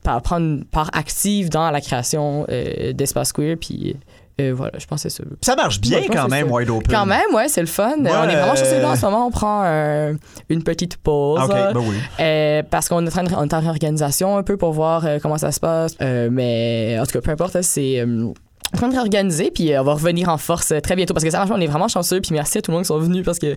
[0.02, 2.46] prendre une part active dans la création
[2.94, 3.56] d'espaces queer.
[3.60, 3.96] Puis
[4.40, 5.24] euh, voilà, je pense que c'est ça.
[5.42, 6.90] Ça marche bien Ouais, quand même, c'est- Wide Open.
[6.92, 7.94] Quand même, ouais, c'est le fun.
[8.00, 9.26] Ouais, on est vraiment chanceux en ce moment.
[9.26, 10.14] On prend euh,
[10.48, 11.40] une petite pause.
[11.44, 11.96] OK, ben oui.
[12.20, 15.52] Euh, parce qu'on est, en train de- réorganisation un peu pour voir euh, comment ça
[15.52, 15.96] se passe.
[16.00, 18.02] Mais en tout cas, peu importe, c'est.
[18.72, 21.12] en train de réorganiser, puis on va revenir en force très bientôt.
[21.12, 22.88] Parce que ça, franchement, on est vraiment chanceux, puis merci à tout le monde qui
[22.88, 23.56] sont venus parce que.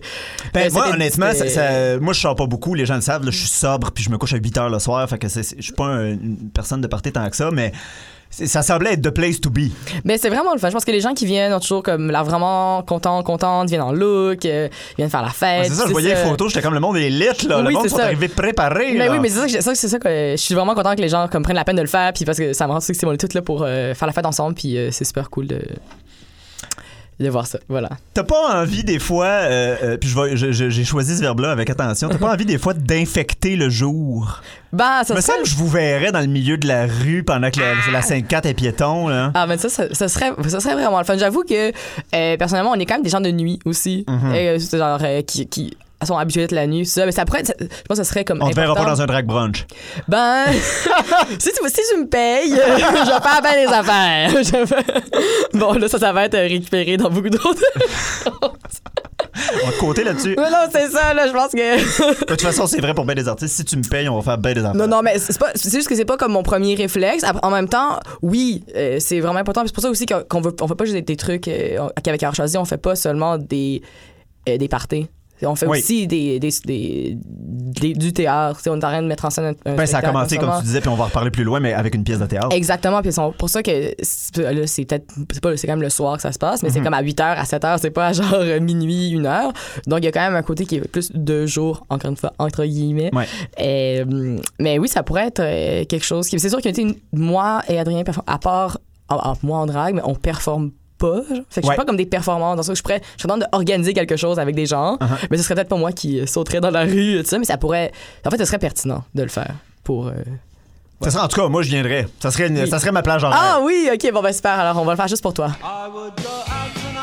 [0.52, 2.74] Ben, euh, moi, honnêtement, ça- ça- moi, je sors pas beaucoup.
[2.74, 3.24] Les gens le savent.
[3.24, 5.08] là, je suis sobre, puis je me couche à 8 heures le soir.
[5.08, 7.70] Fait que je suis pas un- une personne de party tant que ça, mais
[8.46, 9.70] ça semblait être the place to be.
[10.04, 10.68] Mais c'est vraiment le fun.
[10.68, 13.80] Je pense que les gens qui viennent ont toujours comme là vraiment contents, contentes, viennent
[13.82, 15.66] en look, euh, viennent faire la fête.
[15.66, 17.60] C'est ça, je voyais les photos, j'étais comme le monde est lit, là.
[17.60, 18.04] le Oui, monde c'est sont ça.
[18.04, 18.92] arrivés préparés.
[18.92, 19.12] Mais là.
[19.12, 21.28] oui, mais c'est ça, que- c'est ça, que- je suis vraiment content que les gens
[21.28, 23.04] comme prennent la peine de le faire, puis parce que ça me rend que c'est
[23.06, 25.46] on est tous là pour euh, faire la fête ensemble, puis euh, c'est super cool
[25.46, 25.60] de
[27.20, 27.58] de voir ça.
[27.68, 27.90] Voilà.
[28.12, 31.70] T'as pas envie des fois, euh, euh, puis je je- j'ai choisi ce verbe-là avec
[31.70, 34.40] attention, t'as pas envie des fois d'infecter le jour?
[34.72, 35.32] Ben, ça me serait...
[35.34, 38.00] semble que je vous verrais dans le milieu de la rue pendant que la, la
[38.00, 39.06] 5-4 est piéton.
[39.08, 39.30] Là.
[39.34, 41.16] Ah, mais ça, ça, ça serait, ça serait vraiment le fun.
[41.16, 44.04] J'avoue que, euh, personnellement, on est quand même des gens de nuit aussi.
[44.32, 46.86] C'est genre, qui, qui sont habitués d'être la nuit.
[46.86, 48.42] Ça, mais ça pourrait être- je pense que ça serait comme.
[48.42, 48.96] On te verra pas important.
[48.96, 49.66] dans un drag brunch.
[50.08, 50.44] Ben,
[51.38, 54.30] si, tu, si tu me payes, je vais faire bien les affaires.
[54.44, 57.62] Je vais- bon, là, ça, ça va être récupéré dans beaucoup d'autres.
[58.36, 60.34] On va te côté là-dessus.
[60.36, 62.20] Mais non, c'est ça, là, je pense que.
[62.20, 63.54] De toute façon, c'est vrai pour bien des artistes.
[63.56, 64.74] Si tu me payes, on va faire bien des affaires.
[64.74, 67.24] Non, non, mais c'est pas- c'est juste que c'est pas comme mon premier réflexe.
[67.24, 69.60] Après, En même temps, oui, euh, c'est vraiment important.
[69.62, 71.48] Puis C'est pour ça aussi qu'on qu'on veut, on fait pas juste des, des trucs
[71.48, 73.82] euh, qu'avec Art choisi, on fait pas seulement des,
[74.48, 75.08] euh, des parties.
[75.42, 75.78] On fait Oui.
[75.80, 78.60] aussi des, des, des- des- du théâtre.
[78.66, 80.64] On est en train de mettre en scène un, Ben, ça a commencé, comme tu
[80.64, 82.48] disais, puis on va en reparler plus loin, mais avec une pièce de théâtre.
[82.52, 85.82] Exactement, puis c'est pour ça que c'est là, c'est peut-être c'est pas c'est quand même
[85.82, 86.84] le soir que ça se passe, mais c'est Mhm.
[86.86, 89.52] comme à 8h à 7h, c'est pas à genre euh, minuit, 1h.
[89.86, 92.16] Donc il y a quand même un côté qui est plus deux jours encore une
[92.16, 93.10] fois entre guillemets.
[93.14, 93.26] Ouais.
[93.60, 96.68] Euh, mais oui, ça pourrait être euh, quelque chose qui c'est sûr que
[97.12, 98.78] moi et Adrien à part
[99.42, 101.20] moi en drague, mais on performe pas.
[101.50, 102.72] Fait que je suis pas comme des performances dans ça.
[102.72, 105.26] Je suis prêt, je suis train d'organiser quelque chose avec des gens, Uh-huh.
[105.30, 107.44] mais ce serait peut-être pas moi qui euh, sauterait dans la rue, tout ça, mais
[107.44, 107.92] ça pourrait.
[108.26, 110.08] En fait, ce serait pertinent de le faire pour.
[110.08, 110.12] euh,
[111.02, 112.06] Ça serait, en tout cas, moi, je viendrais.
[112.20, 112.68] Ça serait, une- Oui.
[112.68, 113.38] ça serait ma plage horaire.
[113.40, 115.48] Ah oui, ok, bon ben super, alors on va le faire juste pour toi.
[115.62, 116.93] I would go out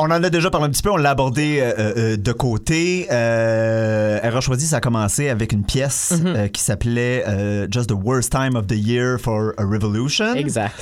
[0.00, 3.06] On en a déjà parlé un petit peu, on l'a abordé euh, euh, de côté.
[3.10, 6.26] Euh, choisi, ça a commencé avec une pièce Mhm.
[6.26, 10.34] euh, qui s'appelait euh, Just the Worst Time of the Year for a Revolution.
[10.34, 10.74] Exact.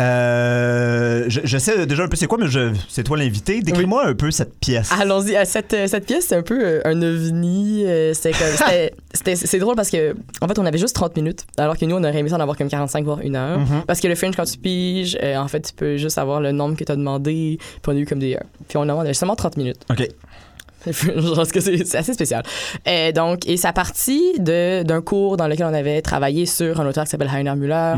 [0.00, 2.46] Euh, je, je sais déjà un peu c'est quoi, mais
[2.88, 3.60] c'est toi l'invité.
[3.60, 4.90] Décris-moi un peu cette pièce.
[4.92, 5.36] Allons-y.
[5.36, 7.84] Euh, Cette, euh, cette pièce, c'est un peu un ovni.
[8.14, 11.44] c'est comme- c'était- c'était- c'est drôle parce que, en fait, on avait juste 30 minutes,
[11.58, 13.58] alors que nous, on aurait aimé ça en avoir comme 45 voire une heure.
[13.60, 13.82] Mhm.
[13.86, 16.76] Parce que le Fringe, quand tu piges, en fait, tu peux juste avoir le nombre
[16.76, 17.58] que tu as demandé.
[17.58, 18.38] Puis on a eu comme des.
[18.68, 19.80] Puis on a on avait seulement 30 minutes.
[19.90, 20.08] OK.
[20.86, 22.42] Je pense que c'est assez spécial.
[22.86, 27.04] Euh, donc, et ça partit d'un cours dans lequel on avait travaillé sur un auteur
[27.04, 27.94] qui s'appelle Heiner Müller,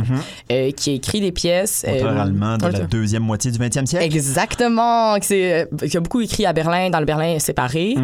[0.52, 1.84] euh, qui a écrit des pièces.
[1.86, 1.94] Mhm.
[1.96, 4.04] Auteur euh, allemand de la deuxième moitié du 20e siècle.
[4.04, 7.94] Exactement, qui, euh, qui a beaucoup écrit à Berlin, dans le Berlin séparé,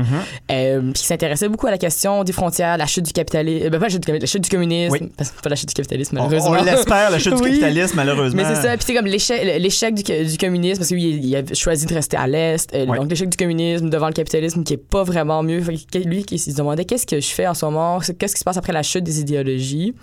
[0.50, 3.78] euh, puis qui s'intéressait beaucoup à la question des frontières, la chute du capitalisme, ben
[3.78, 5.12] pas la chute du, capitalisme, la chute du communisme, Oui.
[5.16, 6.56] parce- pas la chute du capitalisme On, malheureusement.
[6.60, 7.50] on l'espère, la chute du Oui.
[7.50, 8.42] capitalisme, malheureusement.
[8.42, 11.42] Mais c'est ça, puis c'est comme l'échec, du, du communisme, parce que lui, il, a
[11.54, 12.74] choisi de rester à l'Est.
[12.74, 12.86] euh.
[12.86, 15.62] Donc, l'échec du communisme devant le capitalisme qui est pas vraiment mieux.
[16.04, 18.56] Lui, qui se demandait qu'est-ce que je fais en ce moment, qu'est-ce qui se passe
[18.56, 19.94] après la chute des idéologies?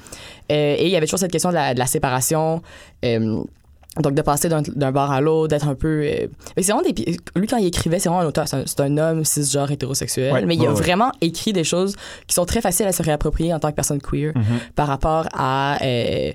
[0.52, 2.62] Euh, et il y avait toujours cette question de la, de la séparation.
[3.06, 3.42] euh,
[4.00, 6.04] donc, de passer d'un, bar à l'autre, d'être un peu.
[6.06, 7.18] euh, mais c'est vraiment des.
[7.36, 10.32] Lui, quand il écrivait, c'est vraiment un auteur, c'est un, homme cisgenre hétérosexuel.
[10.32, 11.96] Ouais, mais il a ouais, vraiment écrit des choses
[12.28, 14.44] qui sont très faciles à se réapproprier en tant que personne queer Mhm.
[14.76, 15.80] par rapport à.
[15.84, 16.32] euh,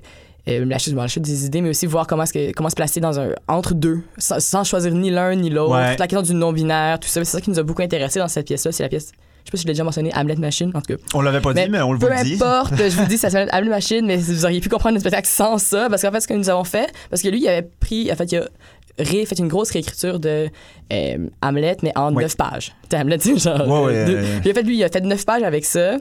[0.47, 2.69] euh, la, chute, bon, la chute des idées, mais aussi voir comment, est-ce que, comment
[2.69, 5.73] se placer dans un entre deux, sans, sans choisir ni l'un ni l'autre.
[5.73, 5.97] Ouais.
[5.97, 7.23] La question du non-binaire, tout ça.
[7.23, 8.71] C'est ça qui nous a beaucoup intéressé dans cette pièce-là.
[8.71, 9.11] C'est la pièce,
[9.45, 11.01] je sais pas si je l'ai déjà mentionné, Hamlet Machine, en tout cas.
[11.13, 12.33] On l'avait pas dit, mais on le peu vous dit.
[12.33, 15.27] importe, je vous dis, ça s'appelle Hamlet Machine, mais vous auriez pu comprendre le spectacle
[15.27, 17.67] sans ça, parce qu'en fait, ce que nous avons fait, parce que lui, il avait
[17.79, 18.47] pris, en fait, il a
[18.99, 20.49] ré- fait une grosse réécriture de
[20.93, 22.23] euh, Hamlet, mais en Ouais.
[22.23, 22.73] neuf pages.
[22.89, 23.67] T'sais, Hamlet, c'est genre.
[23.67, 24.19] Ouais, ouais, deux-.
[24.41, 25.97] Puis fait, lui, il a fait neuf pages avec ça.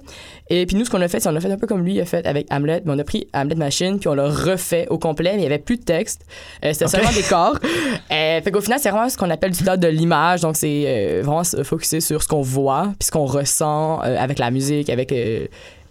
[0.50, 1.94] Et puis nous, ce qu'on a fait, c'est on a fait un peu comme lui,
[1.94, 4.86] il a fait avec Hamlet, mais on a pris Hamlet Machine, puis on l'a refait
[4.90, 6.26] au complet, mais il n'y avait plus de texte.
[6.64, 7.58] Euh, C'était seulement des corps.
[8.12, 10.42] Euh, fait qu'au final, c'est vraiment ce qu'on appelle du théâtre de l'image.
[10.42, 14.38] Donc, c'est euh, vraiment se focuser sur ce qu'on voit, puis ce qu'on ressent avec
[14.38, 15.12] la musique, avec.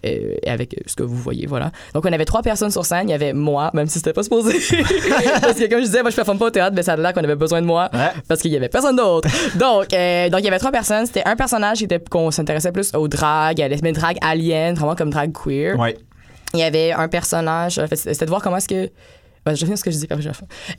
[0.04, 1.70] Euh, avec ce que vous voyez, voilà.
[1.94, 3.08] Donc, on avait trois personnes sur scène.
[3.08, 4.52] Il y avait moi, même si c'était pas supposé.
[5.40, 7.12] parce que, comme je disais, moi, je performe pas au théâtre, mais ça a l'air
[7.12, 8.10] qu'on avait besoin de moi Ouais.
[8.28, 9.28] parce qu'il y avait personne d'autre.
[9.58, 11.06] donc, euh, donc, il y avait trois personnes.
[11.06, 14.74] C'était un personnage qui était, qu'on s'intéressait plus au drag, à l'espèce de drag alien,
[14.74, 15.78] vraiment comme drag queer.
[15.78, 15.96] Ouais.
[16.52, 17.78] Il y avait un personnage.
[17.78, 18.90] En fait, c'était de voir comment est-ce que.
[19.44, 20.28] Ben, je vais finir ce que je dis, je.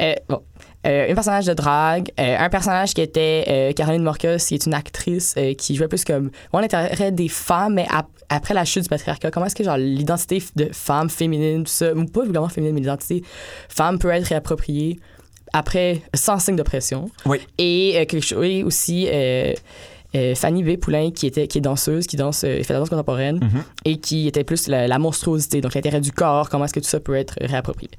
[0.01, 0.41] Euh, bon.
[0.87, 4.65] Euh, un personnage de drague, euh, un personnage qui était euh, Caroline Morcos, qui est
[4.65, 8.83] une actrice qui jouait plus comme on l'intérêt des femmes, mais ap- après la chute
[8.83, 12.49] du patriarcat, comment est-ce que genre l'identité de femme féminine, tout ça, ou pas vraiment
[12.49, 13.23] féminine, mais l'identité
[13.69, 14.99] femme peut être réappropriée
[15.53, 17.09] après sans signe d'oppression.
[17.25, 17.39] Oui.
[17.57, 19.53] Et euh, quelque chose et aussi euh,
[20.15, 20.77] euh, Fanny B.
[20.77, 23.63] Poulain, qui, était, qui est danseuse, qui danse, euh, fait la danse contemporaine, Mhm.
[23.85, 26.87] et qui était plus la, la monstruosité, donc l'intérêt du corps, comment est-ce que tout
[26.89, 27.89] ça peut être réapproprié.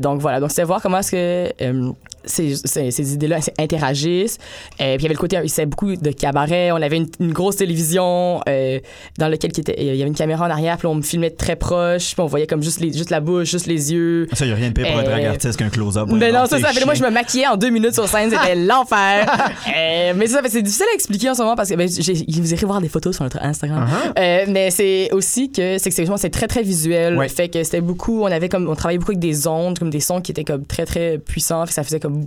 [0.00, 1.92] Donc voilà, donc c'était voir comment est-ce que
[2.28, 4.38] ces, ces, ces idées-là interagissent.
[4.80, 7.32] Euh, puis il y avait le côté, c'est beaucoup de cabaret, on avait une, une
[7.32, 8.78] grosse télévision euh,
[9.18, 11.56] dans laquelle il y avait une caméra en arrière, puis on me filmait de très
[11.56, 14.26] proche, puis on voyait comme juste, les, juste la bouche, juste les yeux.
[14.32, 16.08] Ça, il n'y a rien de pire pour un Euh, drag artiste qu'un close-up.
[16.12, 16.72] Mais non, c'est ça.
[16.72, 18.30] Fait moi, je me maquillais en deux minutes sur scène.
[18.30, 19.26] C'était l'enfer.
[19.68, 22.52] Euh, mais c'est ça, c'est difficile à expliquer en ce moment parce que ben, vous
[22.54, 23.86] irez voir des photos sur notre Instagram.
[23.86, 24.12] Uh-huh.
[24.18, 27.16] Euh, mais c'est aussi que c'est que c'est c'est très très visuel.
[27.16, 27.28] Ouais.
[27.28, 28.22] Fait que c'était beaucoup.
[28.22, 30.64] On avait comme on travaillait beaucoup avec des ondes, comme des sons qui étaient comme
[30.64, 31.64] très très puissants.
[31.66, 32.17] Fait que ça faisait comme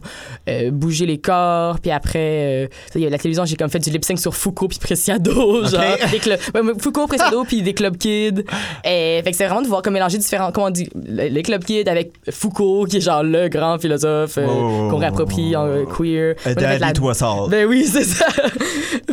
[0.49, 1.79] euh, bouger les corps.
[1.79, 2.19] Puis après,
[2.65, 4.79] euh, il y a la télévision, j'ai comme fait du lip sync sur Foucault puis
[4.79, 6.39] Preciado, genre des clubs.
[6.53, 8.43] ouais, mais Foucault, Preciado puis des club kids.
[8.83, 10.51] Et fait que c'est vraiment de voir comme mélanger différents.
[10.51, 14.37] Comment on dit le- les club kids avec Foucault qui est genre le grand philosophe
[14.37, 16.35] euh, Oh, qu'on réapproprie en euh, queer.
[16.45, 17.49] La- Daddy to us all.
[17.49, 18.25] ben oui, c'est ça.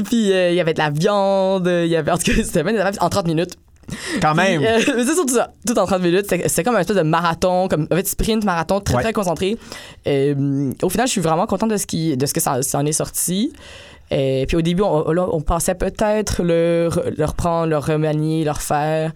[0.04, 2.62] Puis il y avait de la viande, il y avait en tout cas c'était
[3.00, 3.52] en 30 minutes.
[4.20, 4.60] Quand même.
[4.60, 7.68] Puis, euh, c'est surtout ça, tout en 30 minutes, c'était comme un espèce de marathon,
[7.68, 9.02] comme en fait sprint marathon très Ouais.
[9.02, 9.56] très concentré.
[10.06, 12.78] Euh, au final, je suis vraiment contente de ce qui de ce que ça, ça
[12.78, 13.52] en est sorti.
[14.10, 19.12] Et puis au début, on, on pensait peut-être le, le reprendre, le remanier, le refaire.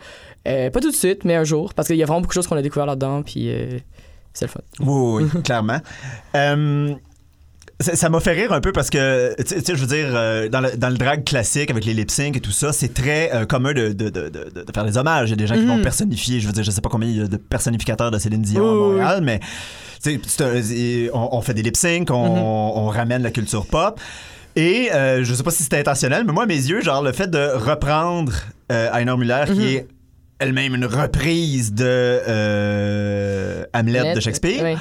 [0.47, 2.35] Euh, pas tout de suite, mais un jour, parce qu'il y a vraiment beaucoup de
[2.35, 3.79] choses qu'on a découvert là-dedans, puis euh,
[4.35, 4.61] c'est le fun.
[4.81, 5.79] Oui, oui, clairement.
[7.83, 10.61] Ça m'a fait rire un peu parce que, tu sais- je veux dire, euh, dans,
[10.61, 13.45] le, dans le drag classique avec les lip sync et tout ça, c'est très euh,
[13.45, 15.29] commun de, de, de, de- faire des hommages.
[15.29, 15.83] Il y a des gens qui vont Mhm.
[15.83, 16.41] personnifier.
[16.41, 18.63] Je veux dire, je sais pas combien il y a de personnificateurs de Céline Dion
[18.65, 19.41] à Oui, oui, Montréal, mais
[20.03, 22.39] tu sais, c'est un- on, on fait des lip sync, on, Mhm.
[22.43, 24.01] on ramène la culture pop.
[24.55, 27.13] Et euh, je sais pas si c'était intentionnel, mais moi, à mes yeux, genre, le
[27.13, 28.33] fait de reprendre
[28.71, 29.55] euh, Heiner Mhm.
[29.55, 29.87] qui est
[30.39, 34.63] elle-même une reprise de euh, Hamlet de Shakespeare.
[34.63, 34.77] Ouais.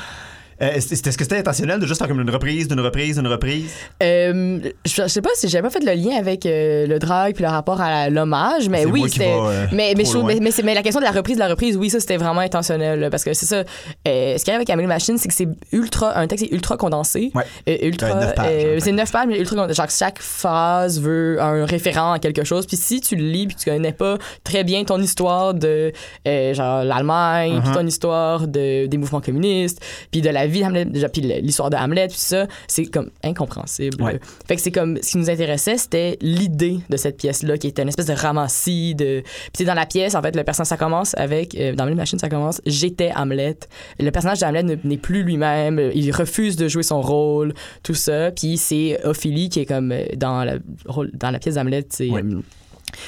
[0.61, 3.71] Euh, est-ce que c'était intentionnel de juste faire comme une reprise, d'une reprise, d'une reprise?
[4.03, 7.33] Euh, je, je sais pas si j'avais pas fait le lien avec euh, le drag
[7.33, 9.33] puis le rapport à l'hommage, mais oui, c'était.
[9.33, 12.41] euh, mais, mais, la question de la reprise, de la reprise, oui, ça c'était vraiment
[12.41, 13.63] intentionnel là, parce que c'est ça.
[14.05, 17.31] ce qui arrive avec Amélie Machine, c'est que c'est ultra, un texte est ultra condensé,
[17.33, 17.79] Ouais.
[17.87, 18.13] ultra.
[18.13, 18.79] Neuf pages, en fait.
[18.81, 19.73] c'est neuf pages, mais ultra condensé.
[19.73, 22.65] Genre chaque phrase veut un référent à quelque chose.
[22.67, 25.91] Puis si tu le lis puis tu connais pas très bien ton histoire de
[26.25, 27.75] genre l'Allemagne, puis Mhm.
[27.75, 31.75] ton histoire de des mouvements communistes, puis de la vie d'Hamlet, déjà, puis l'histoire de
[31.77, 34.01] Hamlet, puis ça, c'est comme incompréhensible.
[34.03, 34.19] Ouais.
[34.47, 37.81] Fait que c'est comme, ce qui nous intéressait, c'était l'idée de cette pièce-là, qui était
[37.81, 39.23] une espèce de ramassis de...
[39.53, 42.19] Puis dans la pièce, en fait, le personnage, ça commence avec, euh, dans Hamlet Machine,
[42.19, 43.57] ça commence, j'étais Hamlet.
[43.99, 47.53] Le personnage de Hamlet ne- n'est plus lui-même, euh, il refuse de jouer son rôle,
[47.83, 51.55] tout ça, puis c'est Ophélie qui est comme, euh, dans la, rôle- dans la pièce
[51.55, 52.09] d'Hamlet, c'est...
[52.09, 52.21] Ouais.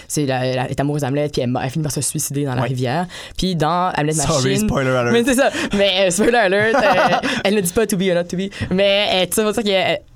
[0.07, 2.61] C'est la, la- elle est amoureuse d'Hamlet, puis elle, finit par se suicider dans la
[2.63, 2.67] Ouais.
[2.69, 3.07] rivière.
[3.37, 4.67] Puis dans Hamlet Sorry, Machine...
[4.69, 5.11] spoiler alert.
[5.13, 5.49] Mais c'est ça.
[5.75, 8.49] Mais euh, spoiler alert, euh, elle ne dit pas to be or not to be.
[8.71, 9.69] Mais euh, tu sais, pour ça que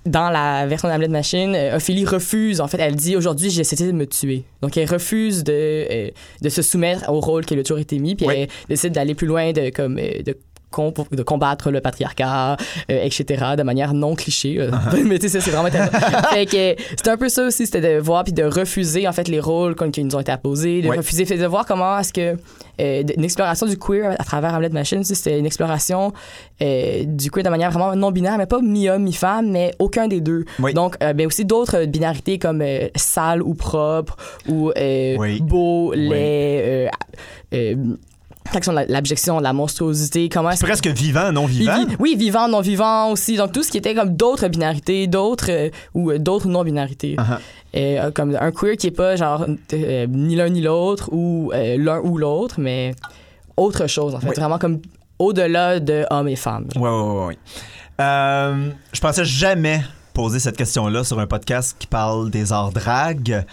[0.10, 2.62] dans la version d'Hamlet Machine, Ophélie refuse.
[2.62, 4.44] En fait, elle dit aujourd'hui, j'ai essayé de me tuer.
[4.62, 6.10] Donc, elle refuse de, euh,
[6.42, 8.16] de se soumettre au rôle qui lui a toujours été mis.
[8.16, 10.38] Puis elle décide d'aller plus loin, de, comme, de,
[11.12, 12.58] de combattre le patriarcat,
[12.92, 14.60] euh, etc., de manière non cliché.
[14.60, 14.72] euh.
[15.06, 15.98] Mais tu sais, c'est vraiment intéressant.
[16.34, 19.28] fait que c'était un peu ça aussi, c'était de voir puis de refuser, en fait,
[19.28, 22.38] les rôles qui nous ont été apposés, de refuser, fait de voir comment est-ce que
[22.80, 25.04] euh, une exploration du queer à travers Hamlet Machine.
[25.04, 26.14] C'était une exploration
[26.60, 30.46] du queer de manière vraiment non binaire, mais pas mi-homme, mi-femme, mais aucun des deux.
[30.60, 30.74] Oui.
[30.74, 32.64] Donc, euh, ben aussi d'autres binarités comme
[32.96, 34.16] sale ou propre
[34.48, 35.42] ou Oui.
[35.42, 36.10] beau, Oui.
[36.10, 36.90] laid,
[37.54, 37.76] euh,
[38.54, 41.86] l'action de la- l'abjection, de la monstruosité, comment est-ce Presque vivant, non vi- vivant.
[41.86, 43.38] vi- oui, vivant, non vivant aussi.
[43.38, 47.16] Donc tout ce qui était comme d'autres binarités, d'autres euh, ou euh, d'autres non binarités.
[47.16, 47.38] Uh-huh.
[47.76, 49.46] Euh, comme un queer qui est pas genre
[50.10, 52.96] ni l'un ni l'autre ou l'un ou l'autre, mais
[53.58, 54.36] autre chose en fait, Oui.
[54.36, 54.80] vraiment comme
[55.20, 56.68] au-delà de hommes et femmes.
[56.76, 57.38] Ouais, ouais.
[58.00, 59.82] Euh, je pensais jamais
[60.14, 63.46] poser cette question-là sur un podcast qui parle des arts drag.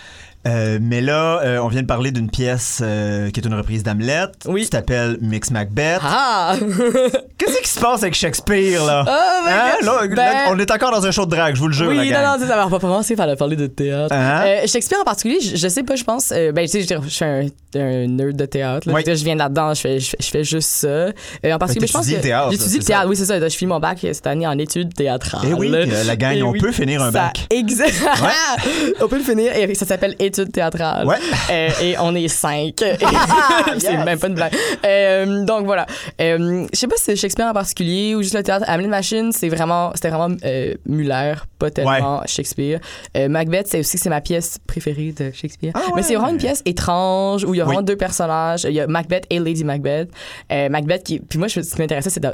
[0.47, 3.83] Euh, mais là, euh, on vient de parler d'une pièce euh, qui est une reprise
[3.83, 4.27] d'Hamlet.
[4.47, 4.63] Oui.
[4.63, 6.01] Qui s'appelle Mix Macbeth.
[6.03, 6.55] Ah!
[7.39, 9.05] Qu'est-ce qui se passe avec Shakespeare, là?
[9.07, 9.73] Oh Hein?
[9.85, 11.87] Là, Ben- là, on est encore dans un show de drag, je vous le jure,
[11.91, 12.35] la oui, non, gang.
[12.39, 14.15] non, sais, ça va pas commencer par parler de théâtre.
[14.15, 14.45] Hein?
[14.67, 16.29] Shakespeare en particulier, je, je sais pas, je pense.
[16.31, 18.89] ben, tu sais, je, suis un, un nerd de théâtre.
[18.89, 19.03] Là, Oui.
[19.07, 21.07] Je viens là-dedans, je fais, je, fais, je fais juste ça.
[21.45, 23.09] En particulier, je pense t'étudies que le théâtre, j'étudie le théâtre.
[23.09, 23.41] Oui, c'est ça.
[23.49, 25.43] Je finis mon bac cette année en études théâtrales.
[25.49, 26.59] Eh oui, la gang, Eh on oui.
[26.61, 27.47] peut finir un Ça- bac.
[27.51, 27.95] Exact.
[29.01, 29.53] on peut le finir.
[29.57, 31.07] Et ça s'appelle études théâtrales.
[31.07, 31.17] Ouais.
[31.51, 32.75] Euh, et on est cinq.
[33.79, 34.05] c'est Yes.
[34.05, 34.55] même pas une blague.
[34.85, 35.87] Euh, donc voilà.
[36.21, 38.65] Euh, je sais pas si c'est Shakespeare en particulier ou juste le théâtre.
[38.69, 42.81] Hamlet Machine, c'est vraiment, c'était vraiment euh, Muller, pas tellement Shakespeare.
[43.29, 45.73] Macbeth, c'est aussi c'est ma pièce préférée de Shakespeare.
[45.75, 47.69] Ah Mais c'est vraiment une pièce étrange où il y a Oui.
[47.69, 48.65] vraiment deux personnages.
[48.65, 50.11] Il y a Macbeth et Lady Macbeth.
[50.51, 52.25] Macbeth qui, puis moi, je- ce qui m'intéressait, c'est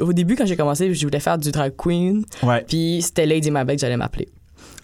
[0.00, 2.24] au début quand j'ai commencé, je voulais faire du drag queen.
[2.68, 4.28] Puis c'était Lady Macbeth que j'allais m'appeler.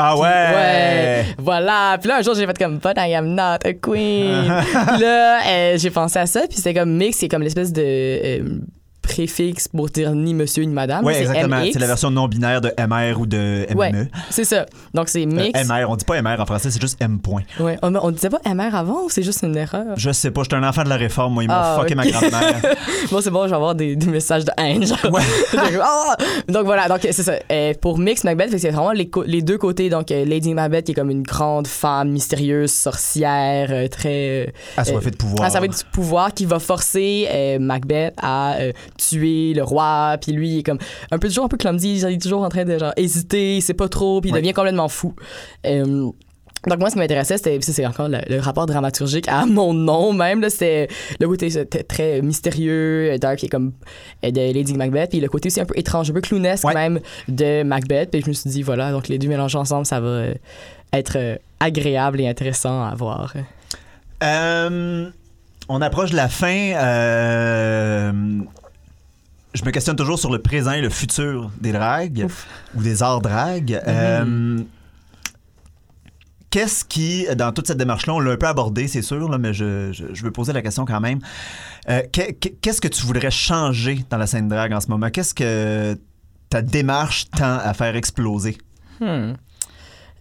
[0.02, 0.26] Ah ouais!
[0.26, 1.98] Ouais, voilà.
[2.00, 4.46] Puis là, un jour, j'ai fait comme, but I am not a queen.
[4.98, 8.60] là, euh, j'ai pensé à ça, puis c'était comme mix, c'est comme l'espèce de euh,
[9.02, 11.04] préfixe pour dire ni monsieur ni madame.
[11.06, 11.62] C'est exactement.
[11.72, 13.76] C'est la version non binaire de MR ou de MME.
[13.78, 13.92] Ouais,
[14.30, 14.66] c'est ça.
[14.94, 15.58] Donc c'est Euh, mix.
[15.68, 17.42] MR, on dit pas MR en français, c'est juste M point.
[17.58, 17.78] Ouais.
[17.82, 19.94] On, on disait pas MR avant ou c'est juste une erreur?
[19.96, 22.06] Je sais pas, j'étais un enfant de la réforme, moi, ils m'ont Ah, fucké ma
[22.06, 22.60] grand-mère.
[23.10, 24.86] Bon, c'est bon, je vais avoir des, des messages de haine.
[24.86, 24.98] genre.
[25.12, 25.22] Ouais.
[25.82, 26.16] Ah!
[26.48, 27.34] donc voilà, donc c'est ça.
[27.50, 29.88] Euh, pour Mix Macbeth, c'est vraiment les, deux côtés.
[29.88, 34.46] Donc euh, Lady Macbeth qui est comme une grande femme mystérieuse, sorcière, euh, très...
[34.48, 35.46] euh, Assoiffé de pouvoir.
[35.56, 40.16] Être du pouvoir qui va forcer euh, Macbeth à euh, tuer le roi.
[40.20, 40.78] Puis lui, il est comme
[41.10, 41.98] un peu toujours un peu clumsy.
[41.98, 44.40] Il est toujours en train de genre hésiter, il sait pas trop, puis il Ouais.
[44.40, 45.14] devient complètement fou.
[45.66, 46.08] Euh,
[46.68, 49.72] donc moi, ce qui m'intéressait, c'était ça, c'est encore le, le rapport dramaturgique à mon
[49.72, 50.42] nom même.
[50.42, 53.72] là, C'était le côté euh, très mystérieux, euh, dark, est comme
[54.26, 56.74] euh, de Lady Macbeth, puis le côté aussi un peu étrange, un peu clownesque Ouais.
[56.74, 58.10] même de Macbeth.
[58.10, 60.24] Puis je me suis dit, voilà, donc les deux mélangés ensemble, ça va
[60.92, 63.32] être agréable et intéressant à voir.
[64.22, 65.08] Euh,
[65.70, 66.72] on approche de la fin.
[66.74, 68.12] euh,
[69.54, 72.26] je me questionne toujours sur le présent et le futur des dragues
[72.74, 73.80] ou des arts dragues.
[73.86, 74.58] Euh,
[76.50, 79.54] Qu'est-ce qui, dans toute cette démarche-là, on l'a un peu abordé, c'est sûr, là, mais
[79.54, 81.20] je, je- je veux poser la question quand même.
[81.88, 85.10] Euh, qu'est- Qu'est-ce que tu voudrais changer dans la scène drague en ce moment?
[85.10, 85.96] Qu'est-ce que
[86.48, 88.58] ta démarche tend à faire exploser?
[88.98, 89.34] Hmm.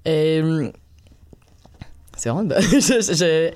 [0.08, 0.72] Euh,
[2.16, 2.54] c'est vraiment.
[2.60, 3.52] je,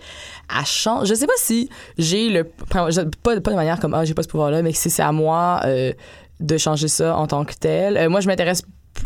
[0.58, 2.44] à chan- je sais pas si j'ai le.
[2.44, 2.88] Pas,
[3.24, 5.92] pas de manière comme Ah, j'ai pas ce pouvoir-là, mais si c'est à moi euh,
[6.40, 7.98] de changer ça en tant que tel.
[7.98, 8.64] Euh, moi, je m'intéresse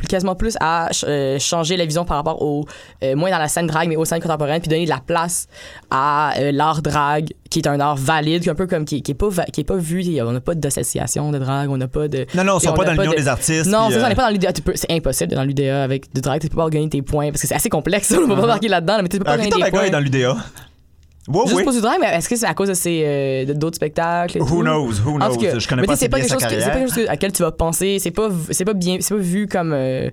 [0.10, 2.66] quasiment plus à euh, changer la vision par rapport au
[3.04, 5.48] euh, moins dans la scène drague mais aux scènes contemporaines puis donner de la place
[5.90, 9.02] à euh, l'art drague qui est un art valide qui est un peu comme qui,
[9.02, 11.88] qui est pas qui est pas vu on n'a pas d'association de drague on n'a
[11.88, 13.28] pas de Non, non, on Et sont on pas a dans pas l'union de- des
[13.30, 13.66] artistes.
[13.66, 14.50] non, c'est on n'est pas dans l'UDA.
[14.76, 16.42] C'est impossible dans l'UDA avec du drag.
[16.42, 18.14] Tu peux pas gagner tes points parce que c'est assez complexe.
[18.16, 19.90] On ne peut pas marquer là-dedans, mais tu peux pas euh, gagner tes points.
[19.90, 20.36] dans l'UDA.
[21.28, 21.64] Oui, Juste oui.
[21.64, 24.42] pour du drag, mais est-ce que c'est à cause de ces euh, d'autres spectacles et
[24.42, 24.62] Who tout?
[24.62, 25.36] knows, who knows?
[25.38, 27.12] cas, je connais mais pas bien quelque sa chose que- C'est pas quelque chose à
[27.12, 27.98] laquelle tu vas penser.
[28.00, 30.10] C'est pas, c'est pas bien, c'est pas vu comme euh,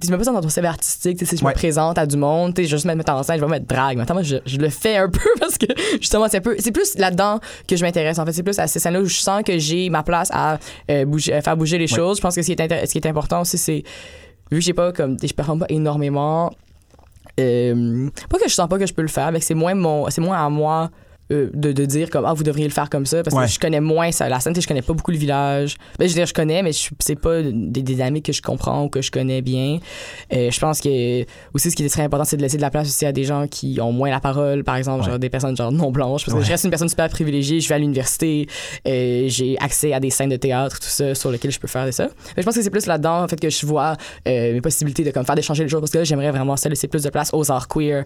[0.00, 1.50] tu mets pas dans ton CV artistique, tu sais, si je Ouais.
[1.52, 3.44] me présente à du monde, tu sais, je vais juste mettre mettre en scène, je
[3.44, 3.96] vais mettre drague.
[3.96, 5.66] Mais attends, moi, je, je le fais un peu parce que
[6.00, 8.18] justement, c'est un peu, c'est plus là-dedans que je m'intéresse.
[8.18, 10.58] En fait, c'est plus à ces scènes-là où je sens que j'ai ma place à
[10.90, 12.16] euh, bouger, à faire bouger les choses.
[12.18, 13.82] Je pense que ce qui est, intér- ce qui est important aussi, c'est
[14.50, 16.50] vu que j'ai pas comme, je performe pas énormément.
[17.38, 20.10] Euh, pas que je sens pas que je peux le faire, mais c'est moins mon,
[20.10, 20.90] c'est moins à moi.
[21.30, 23.44] Euh, de, de dire comme ah vous devriez le faire comme ça parce Ouais.
[23.46, 26.12] que je connais moins ça la scène je connais pas beaucoup le village ben, je
[26.12, 29.02] veux dire je connais mais c'est pas des, des amis que je comprends ou que
[29.02, 29.78] je connais bien
[30.32, 31.24] euh, je pense que
[31.54, 33.24] aussi ce qui est très important c'est de laisser de la place aussi à des
[33.24, 35.10] gens qui ont moins la parole par exemple Ouais.
[35.10, 36.44] genre des personnes genre non blanches parce que Ouais.
[36.46, 38.46] je reste une personne super privilégiée je vais à l'université
[38.86, 41.84] euh, j'ai accès à des scènes de théâtre tout ça sur lesquelles je peux faire
[41.86, 42.04] de ça
[42.36, 45.10] mais je pense que c'est plus là-dedans en fait que je vois mes possibilités de
[45.10, 47.50] comme faire d'échanger les choses parce que j'aimerais vraiment ça laisser plus de place aux
[47.50, 48.04] arts queer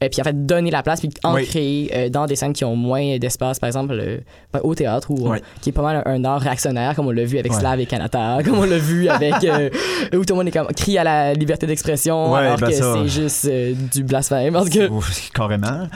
[0.00, 1.44] et puis en fait donner la place puis en Oui.
[1.46, 4.18] créer dans des scènes qui ont moins d'espace par exemple euh,
[4.52, 5.42] ben, au théâtre ou Ouais.
[5.60, 7.58] qui est pas mal un, un art réactionnaire comme on l'a vu avec Ouais.
[7.58, 9.70] Slav et Kanata comme on l'a vu avec euh,
[10.14, 12.74] où tout le monde est comme, crie à la liberté d'expression Ouais, alors ben que
[12.74, 12.94] ça.
[12.94, 15.86] c'est juste euh, du blasphème parce que Ouf, carrément.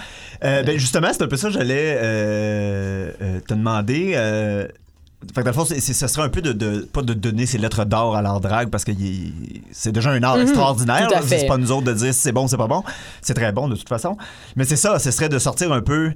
[0.44, 4.12] Euh, ben justement, c'est un peu ça que j'allais euh, euh, te demander.
[4.14, 4.66] euh,
[5.34, 7.56] fait que dans le fond, ce serait un peu de, de- pas de donner ses
[7.58, 8.92] lettres d'or à l'art drague parce que
[9.72, 11.08] c'est déjà un art Mhm, extraordinaire.
[11.26, 12.82] c'est pas nous autres de dire si c'est bon ou c'est pas bon.
[13.22, 14.16] C'est très bon de toute façon.
[14.56, 16.12] Mais c'est ça, ce serait de sortir un peu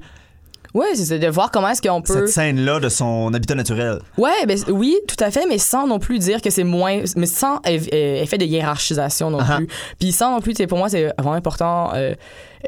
[0.74, 3.98] ouais c'est de voir comment est-ce qu'on peut cette scène-là de son habitat naturel.
[4.18, 7.02] Ouais, ben, oui, tout à fait, mais sans non plus dire que c'est moins.
[7.16, 9.56] Mais sans eff- euh, effet de hiérarchisation non Ah ah.
[9.56, 9.68] plus.
[9.98, 11.90] Puis sans non plus, pour moi, c'est vraiment important.
[11.94, 12.14] euh,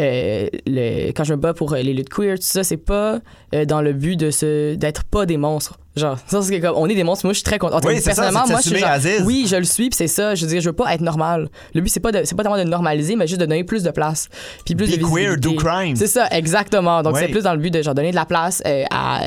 [0.01, 3.21] euh, le- quand je me bats pour euh, les luttes queer, tout ça, c'est pas
[3.55, 5.79] euh, dans le but de se d'être pas des monstres.
[5.95, 7.27] Genre, ça, c'est comme, on est des monstres.
[7.27, 7.85] Moi, je suis très contente.
[7.87, 10.35] Oui, ça, personnellement, de moi, je suis genre, oui, je le suis, puis c'est ça.
[10.35, 11.51] Je veux dire, je veux pas être normal.
[11.75, 13.83] Le but, c'est pas de, c'est pas tellement de normaliser, mais juste de donner plus
[13.83, 14.31] de place,
[14.65, 15.95] puis plus Be de queer, do crime.
[15.97, 17.03] C'est ça, exactement.
[17.03, 19.21] Donc, c'est plus dans le but de genre donner de la place euh, à,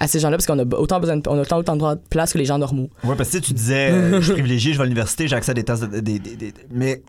[0.00, 2.32] à ces gens-là, parce qu'on a autant besoin, de, on a autant, autant de place
[2.32, 2.90] que les gens normaux.
[3.04, 5.28] Ouais, parce que tu sais, tu disais, euh, je suis privilégié, je vais à l'université,
[5.28, 5.88] j'ai accès à des tasses de.
[6.72, 7.02] mais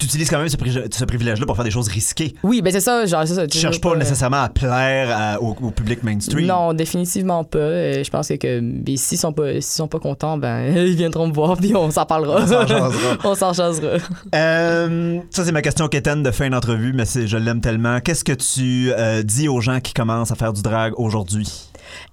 [0.00, 2.34] tu utilises quand même ce, pri- ce privilège-là pour faire des choses risquées.
[2.42, 3.46] Oui, ben c'est ça, genre, ça.
[3.46, 6.46] Tu cherches pas nécessairement à plaire à- au, au public mainstream.
[6.46, 7.58] Non, définitivement pas.
[7.58, 11.28] Euh, je pense que, que ben, s'ils sont pas sont pas contents, ben ils viendront
[11.28, 12.40] me voir puis on s'en parlera.
[13.24, 13.98] On s'en jasera.
[14.34, 18.00] Euh, ça, c'est ma question quétaine de fin d'entrevue, mais je l'aime tellement.
[18.00, 21.48] Qu'est-ce que tu euh, dis aux gens qui commencent à faire du drag aujourd'hui?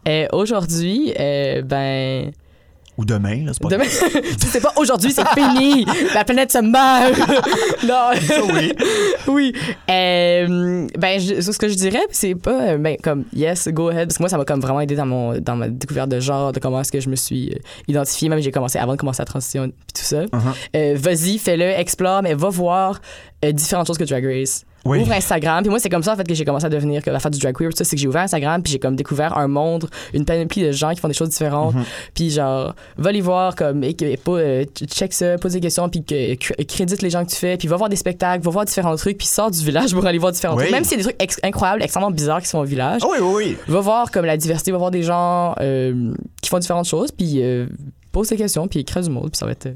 [0.07, 2.31] Euh, Aujourd'hui, euh, ben
[2.97, 5.85] Ou demain, là, c'est pas demain, c'est pas aujourd'hui, c'est fini.
[6.15, 7.17] La planète se meurt.
[7.83, 8.19] non.
[8.27, 8.73] Ça, oui.
[9.27, 9.53] oui.
[9.89, 14.07] Euh, ben, je- ce que je dirais, c'est pas, euh, ben, comme, yes, go ahead,
[14.07, 16.51] parce que moi, ça m'a comme vraiment aidé dans, mon, dans ma découverte de genre,
[16.51, 19.21] de comment est-ce que je me suis euh, identifiée, même j'ai commencé, avant de commencer
[19.21, 20.23] la transition, puis tout ça.
[20.23, 20.39] Uh-huh.
[20.75, 22.99] Euh, Vas-y, fais-le, explore, mais va voir
[23.45, 24.65] euh, différentes choses que Drag Race.
[24.85, 25.01] Oui.
[25.01, 25.61] Ouvre Instagram.
[25.63, 27.31] Puis moi, c'est comme ça, en fait, que j'ai commencé à devenir, que- à faire
[27.31, 27.69] du drag queer.
[27.71, 30.63] tout ça, c'est que j'ai ouvert Instagram, puis j'ai comme découvert un monde, une panoplie
[30.63, 31.75] de gens qui font des choses différentes.
[31.75, 31.83] Mhm.
[32.13, 35.59] Puis genre, va les voir, comme, et, que- et pas, euh, check ça, pose des
[35.59, 38.51] questions, puis que, crédite les gens que tu fais, puis va voir des spectacles, va
[38.51, 40.63] voir différents trucs, puis sors du village pour aller voir différents Oui.
[40.63, 40.71] trucs.
[40.71, 43.01] Même y a des trucs ex- incroyables, extrêmement bizarres qui sont au village.
[43.03, 43.57] Ah oui, oui, oui.
[43.67, 47.41] Va voir comme la diversité, va voir des gens euh, qui font différentes choses, puis
[47.43, 47.65] euh,
[48.13, 49.65] pose des questions, puis crée du monde, puis ça va être.
[49.65, 49.73] euh,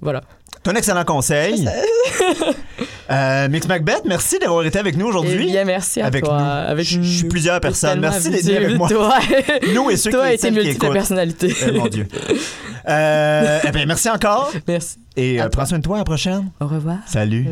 [0.00, 0.22] voilà.
[0.64, 1.68] C'est un excellent conseil.
[3.10, 5.46] Euh, Mix Macbeth, merci d'avoir été avec nous Eh aujourd'hui.
[5.46, 6.38] bien, merci à Avec toi.
[6.38, 6.44] nous.
[6.70, 8.00] Avec Je- je suis plusieurs personnes.
[8.00, 8.88] Merci d'être avec moi.
[8.88, 9.18] Toi,
[9.74, 11.54] Nous et ceux toi qui, et tes personnalités.
[11.66, 12.06] Eh, mon Dieu.
[12.88, 14.50] Euh, eh bien, merci encore.
[14.66, 14.96] Merci.
[15.14, 16.48] Et euh, prends soin de toi à la prochaine.
[16.58, 16.96] Au revoir.
[17.06, 17.46] Salut.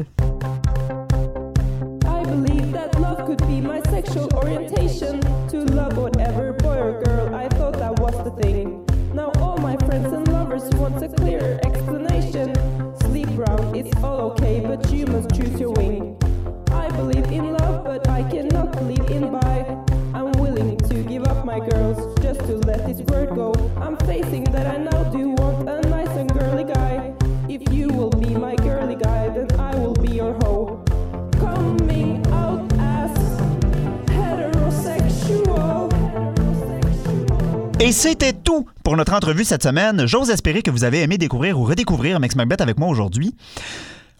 [37.87, 40.07] Et c'était tout pour notre entrevue cette semaine.
[40.07, 43.37] J'ose espérer que vous avez aimé découvrir ou redécouvrir Mix Macbeth avec moi aujourd'hui.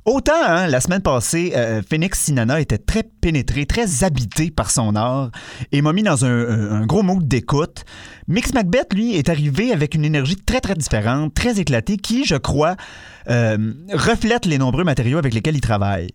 [0.05, 4.95] Autant, hein, la semaine passée, euh, Phoenix Sinana était très pénétré, très habité par son
[4.95, 5.33] art
[5.73, 7.85] et m'a mis dans un gros mood d'écoute.
[8.29, 12.37] Mix Macbeth, lui, est arrivé avec une énergie très, très différente, très éclatée, qui, je
[12.37, 12.77] crois,
[13.29, 16.13] euh, reflète les nombreux matériaux avec lesquels il travaille.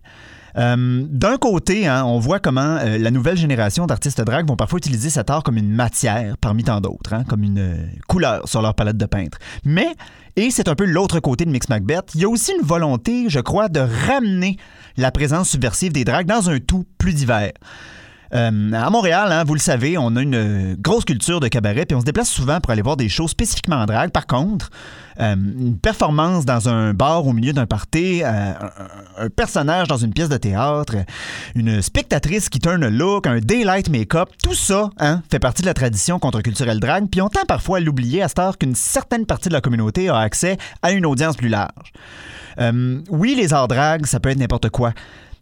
[0.56, 4.78] Euh, D'un côté, hein, on voit comment euh, la nouvelle génération d'artistes drag vont parfois
[4.78, 8.62] utiliser cet art comme une matière parmi tant d'autres, hein, comme une euh, couleur sur
[8.62, 9.38] leur palette de peintre.
[9.64, 9.88] Mais,
[10.36, 13.28] et c'est un peu l'autre côté de Mix Macbeth, il y a aussi une volonté,
[13.28, 14.56] je crois, de ramener
[14.96, 17.52] la présence subversive des drags dans un tout plus divers.
[18.34, 21.84] Euh, à Montréal, hein, vous le savez, on a une euh, grosse culture de cabaret,
[21.84, 24.10] puis on se déplace souvent pour aller voir des shows spécifiquement en drague.
[24.10, 24.70] Par contre,
[25.20, 30.30] euh, une performance dans un bar au milieu d'un party, un, personnage dans une pièce
[30.30, 30.94] de théâtre,
[31.54, 35.66] une spectatrice qui turn a look, un daylight make-up, tout ça hein, fait partie de
[35.66, 39.26] la tradition contre-culturelle drague, puis on tend parfois à l'oublier à cette heure qu'une certaine
[39.26, 41.92] partie de la communauté a accès à une audience plus large.
[43.10, 44.92] Oui, les arts drague, ça peut être n'importe quoi,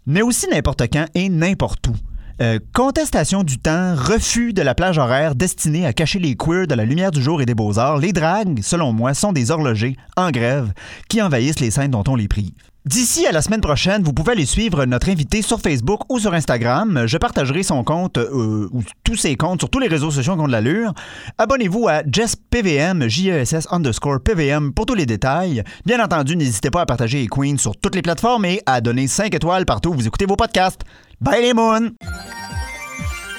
[0.06, 1.94] mais aussi n'importe quand et n'importe où.
[2.40, 6.74] Euh, contestation du temps, refus de la plage horaire destinée à cacher les queers de
[6.74, 10.30] la lumière du jour et des beaux-arts, les dragues, selon moi, sont des horlogers en
[10.30, 10.72] grève
[11.10, 12.52] qui envahissent les scènes dont on les prive.
[12.86, 16.32] D'ici à la semaine prochaine, vous pouvez aller suivre notre invité sur Facebook ou sur
[16.32, 17.02] Instagram.
[17.06, 20.40] Je partagerai son compte euh, ou tous ses comptes sur tous les réseaux sociaux qui
[20.40, 20.94] ont de l'allure.
[21.36, 25.62] Abonnez-vous à JessPVM, J-E-S-S underscore PVM pour tous les détails.
[25.84, 29.08] Bien entendu, n'hésitez pas à partager les Queens sur toutes les plateformes et à donner
[29.08, 30.80] 5 étoiles partout où vous écoutez vos podcasts.
[31.20, 31.90] Bye les moons!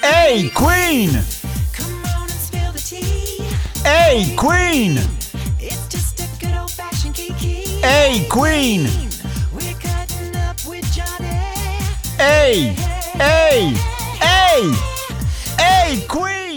[0.02, 1.10] Hey Queen!
[3.84, 4.98] Hey Queen!
[7.80, 8.86] Hey Queen!
[12.18, 12.74] Hey!
[13.14, 13.72] Hey!
[14.18, 14.72] Hey!
[15.56, 16.51] Hey Queen!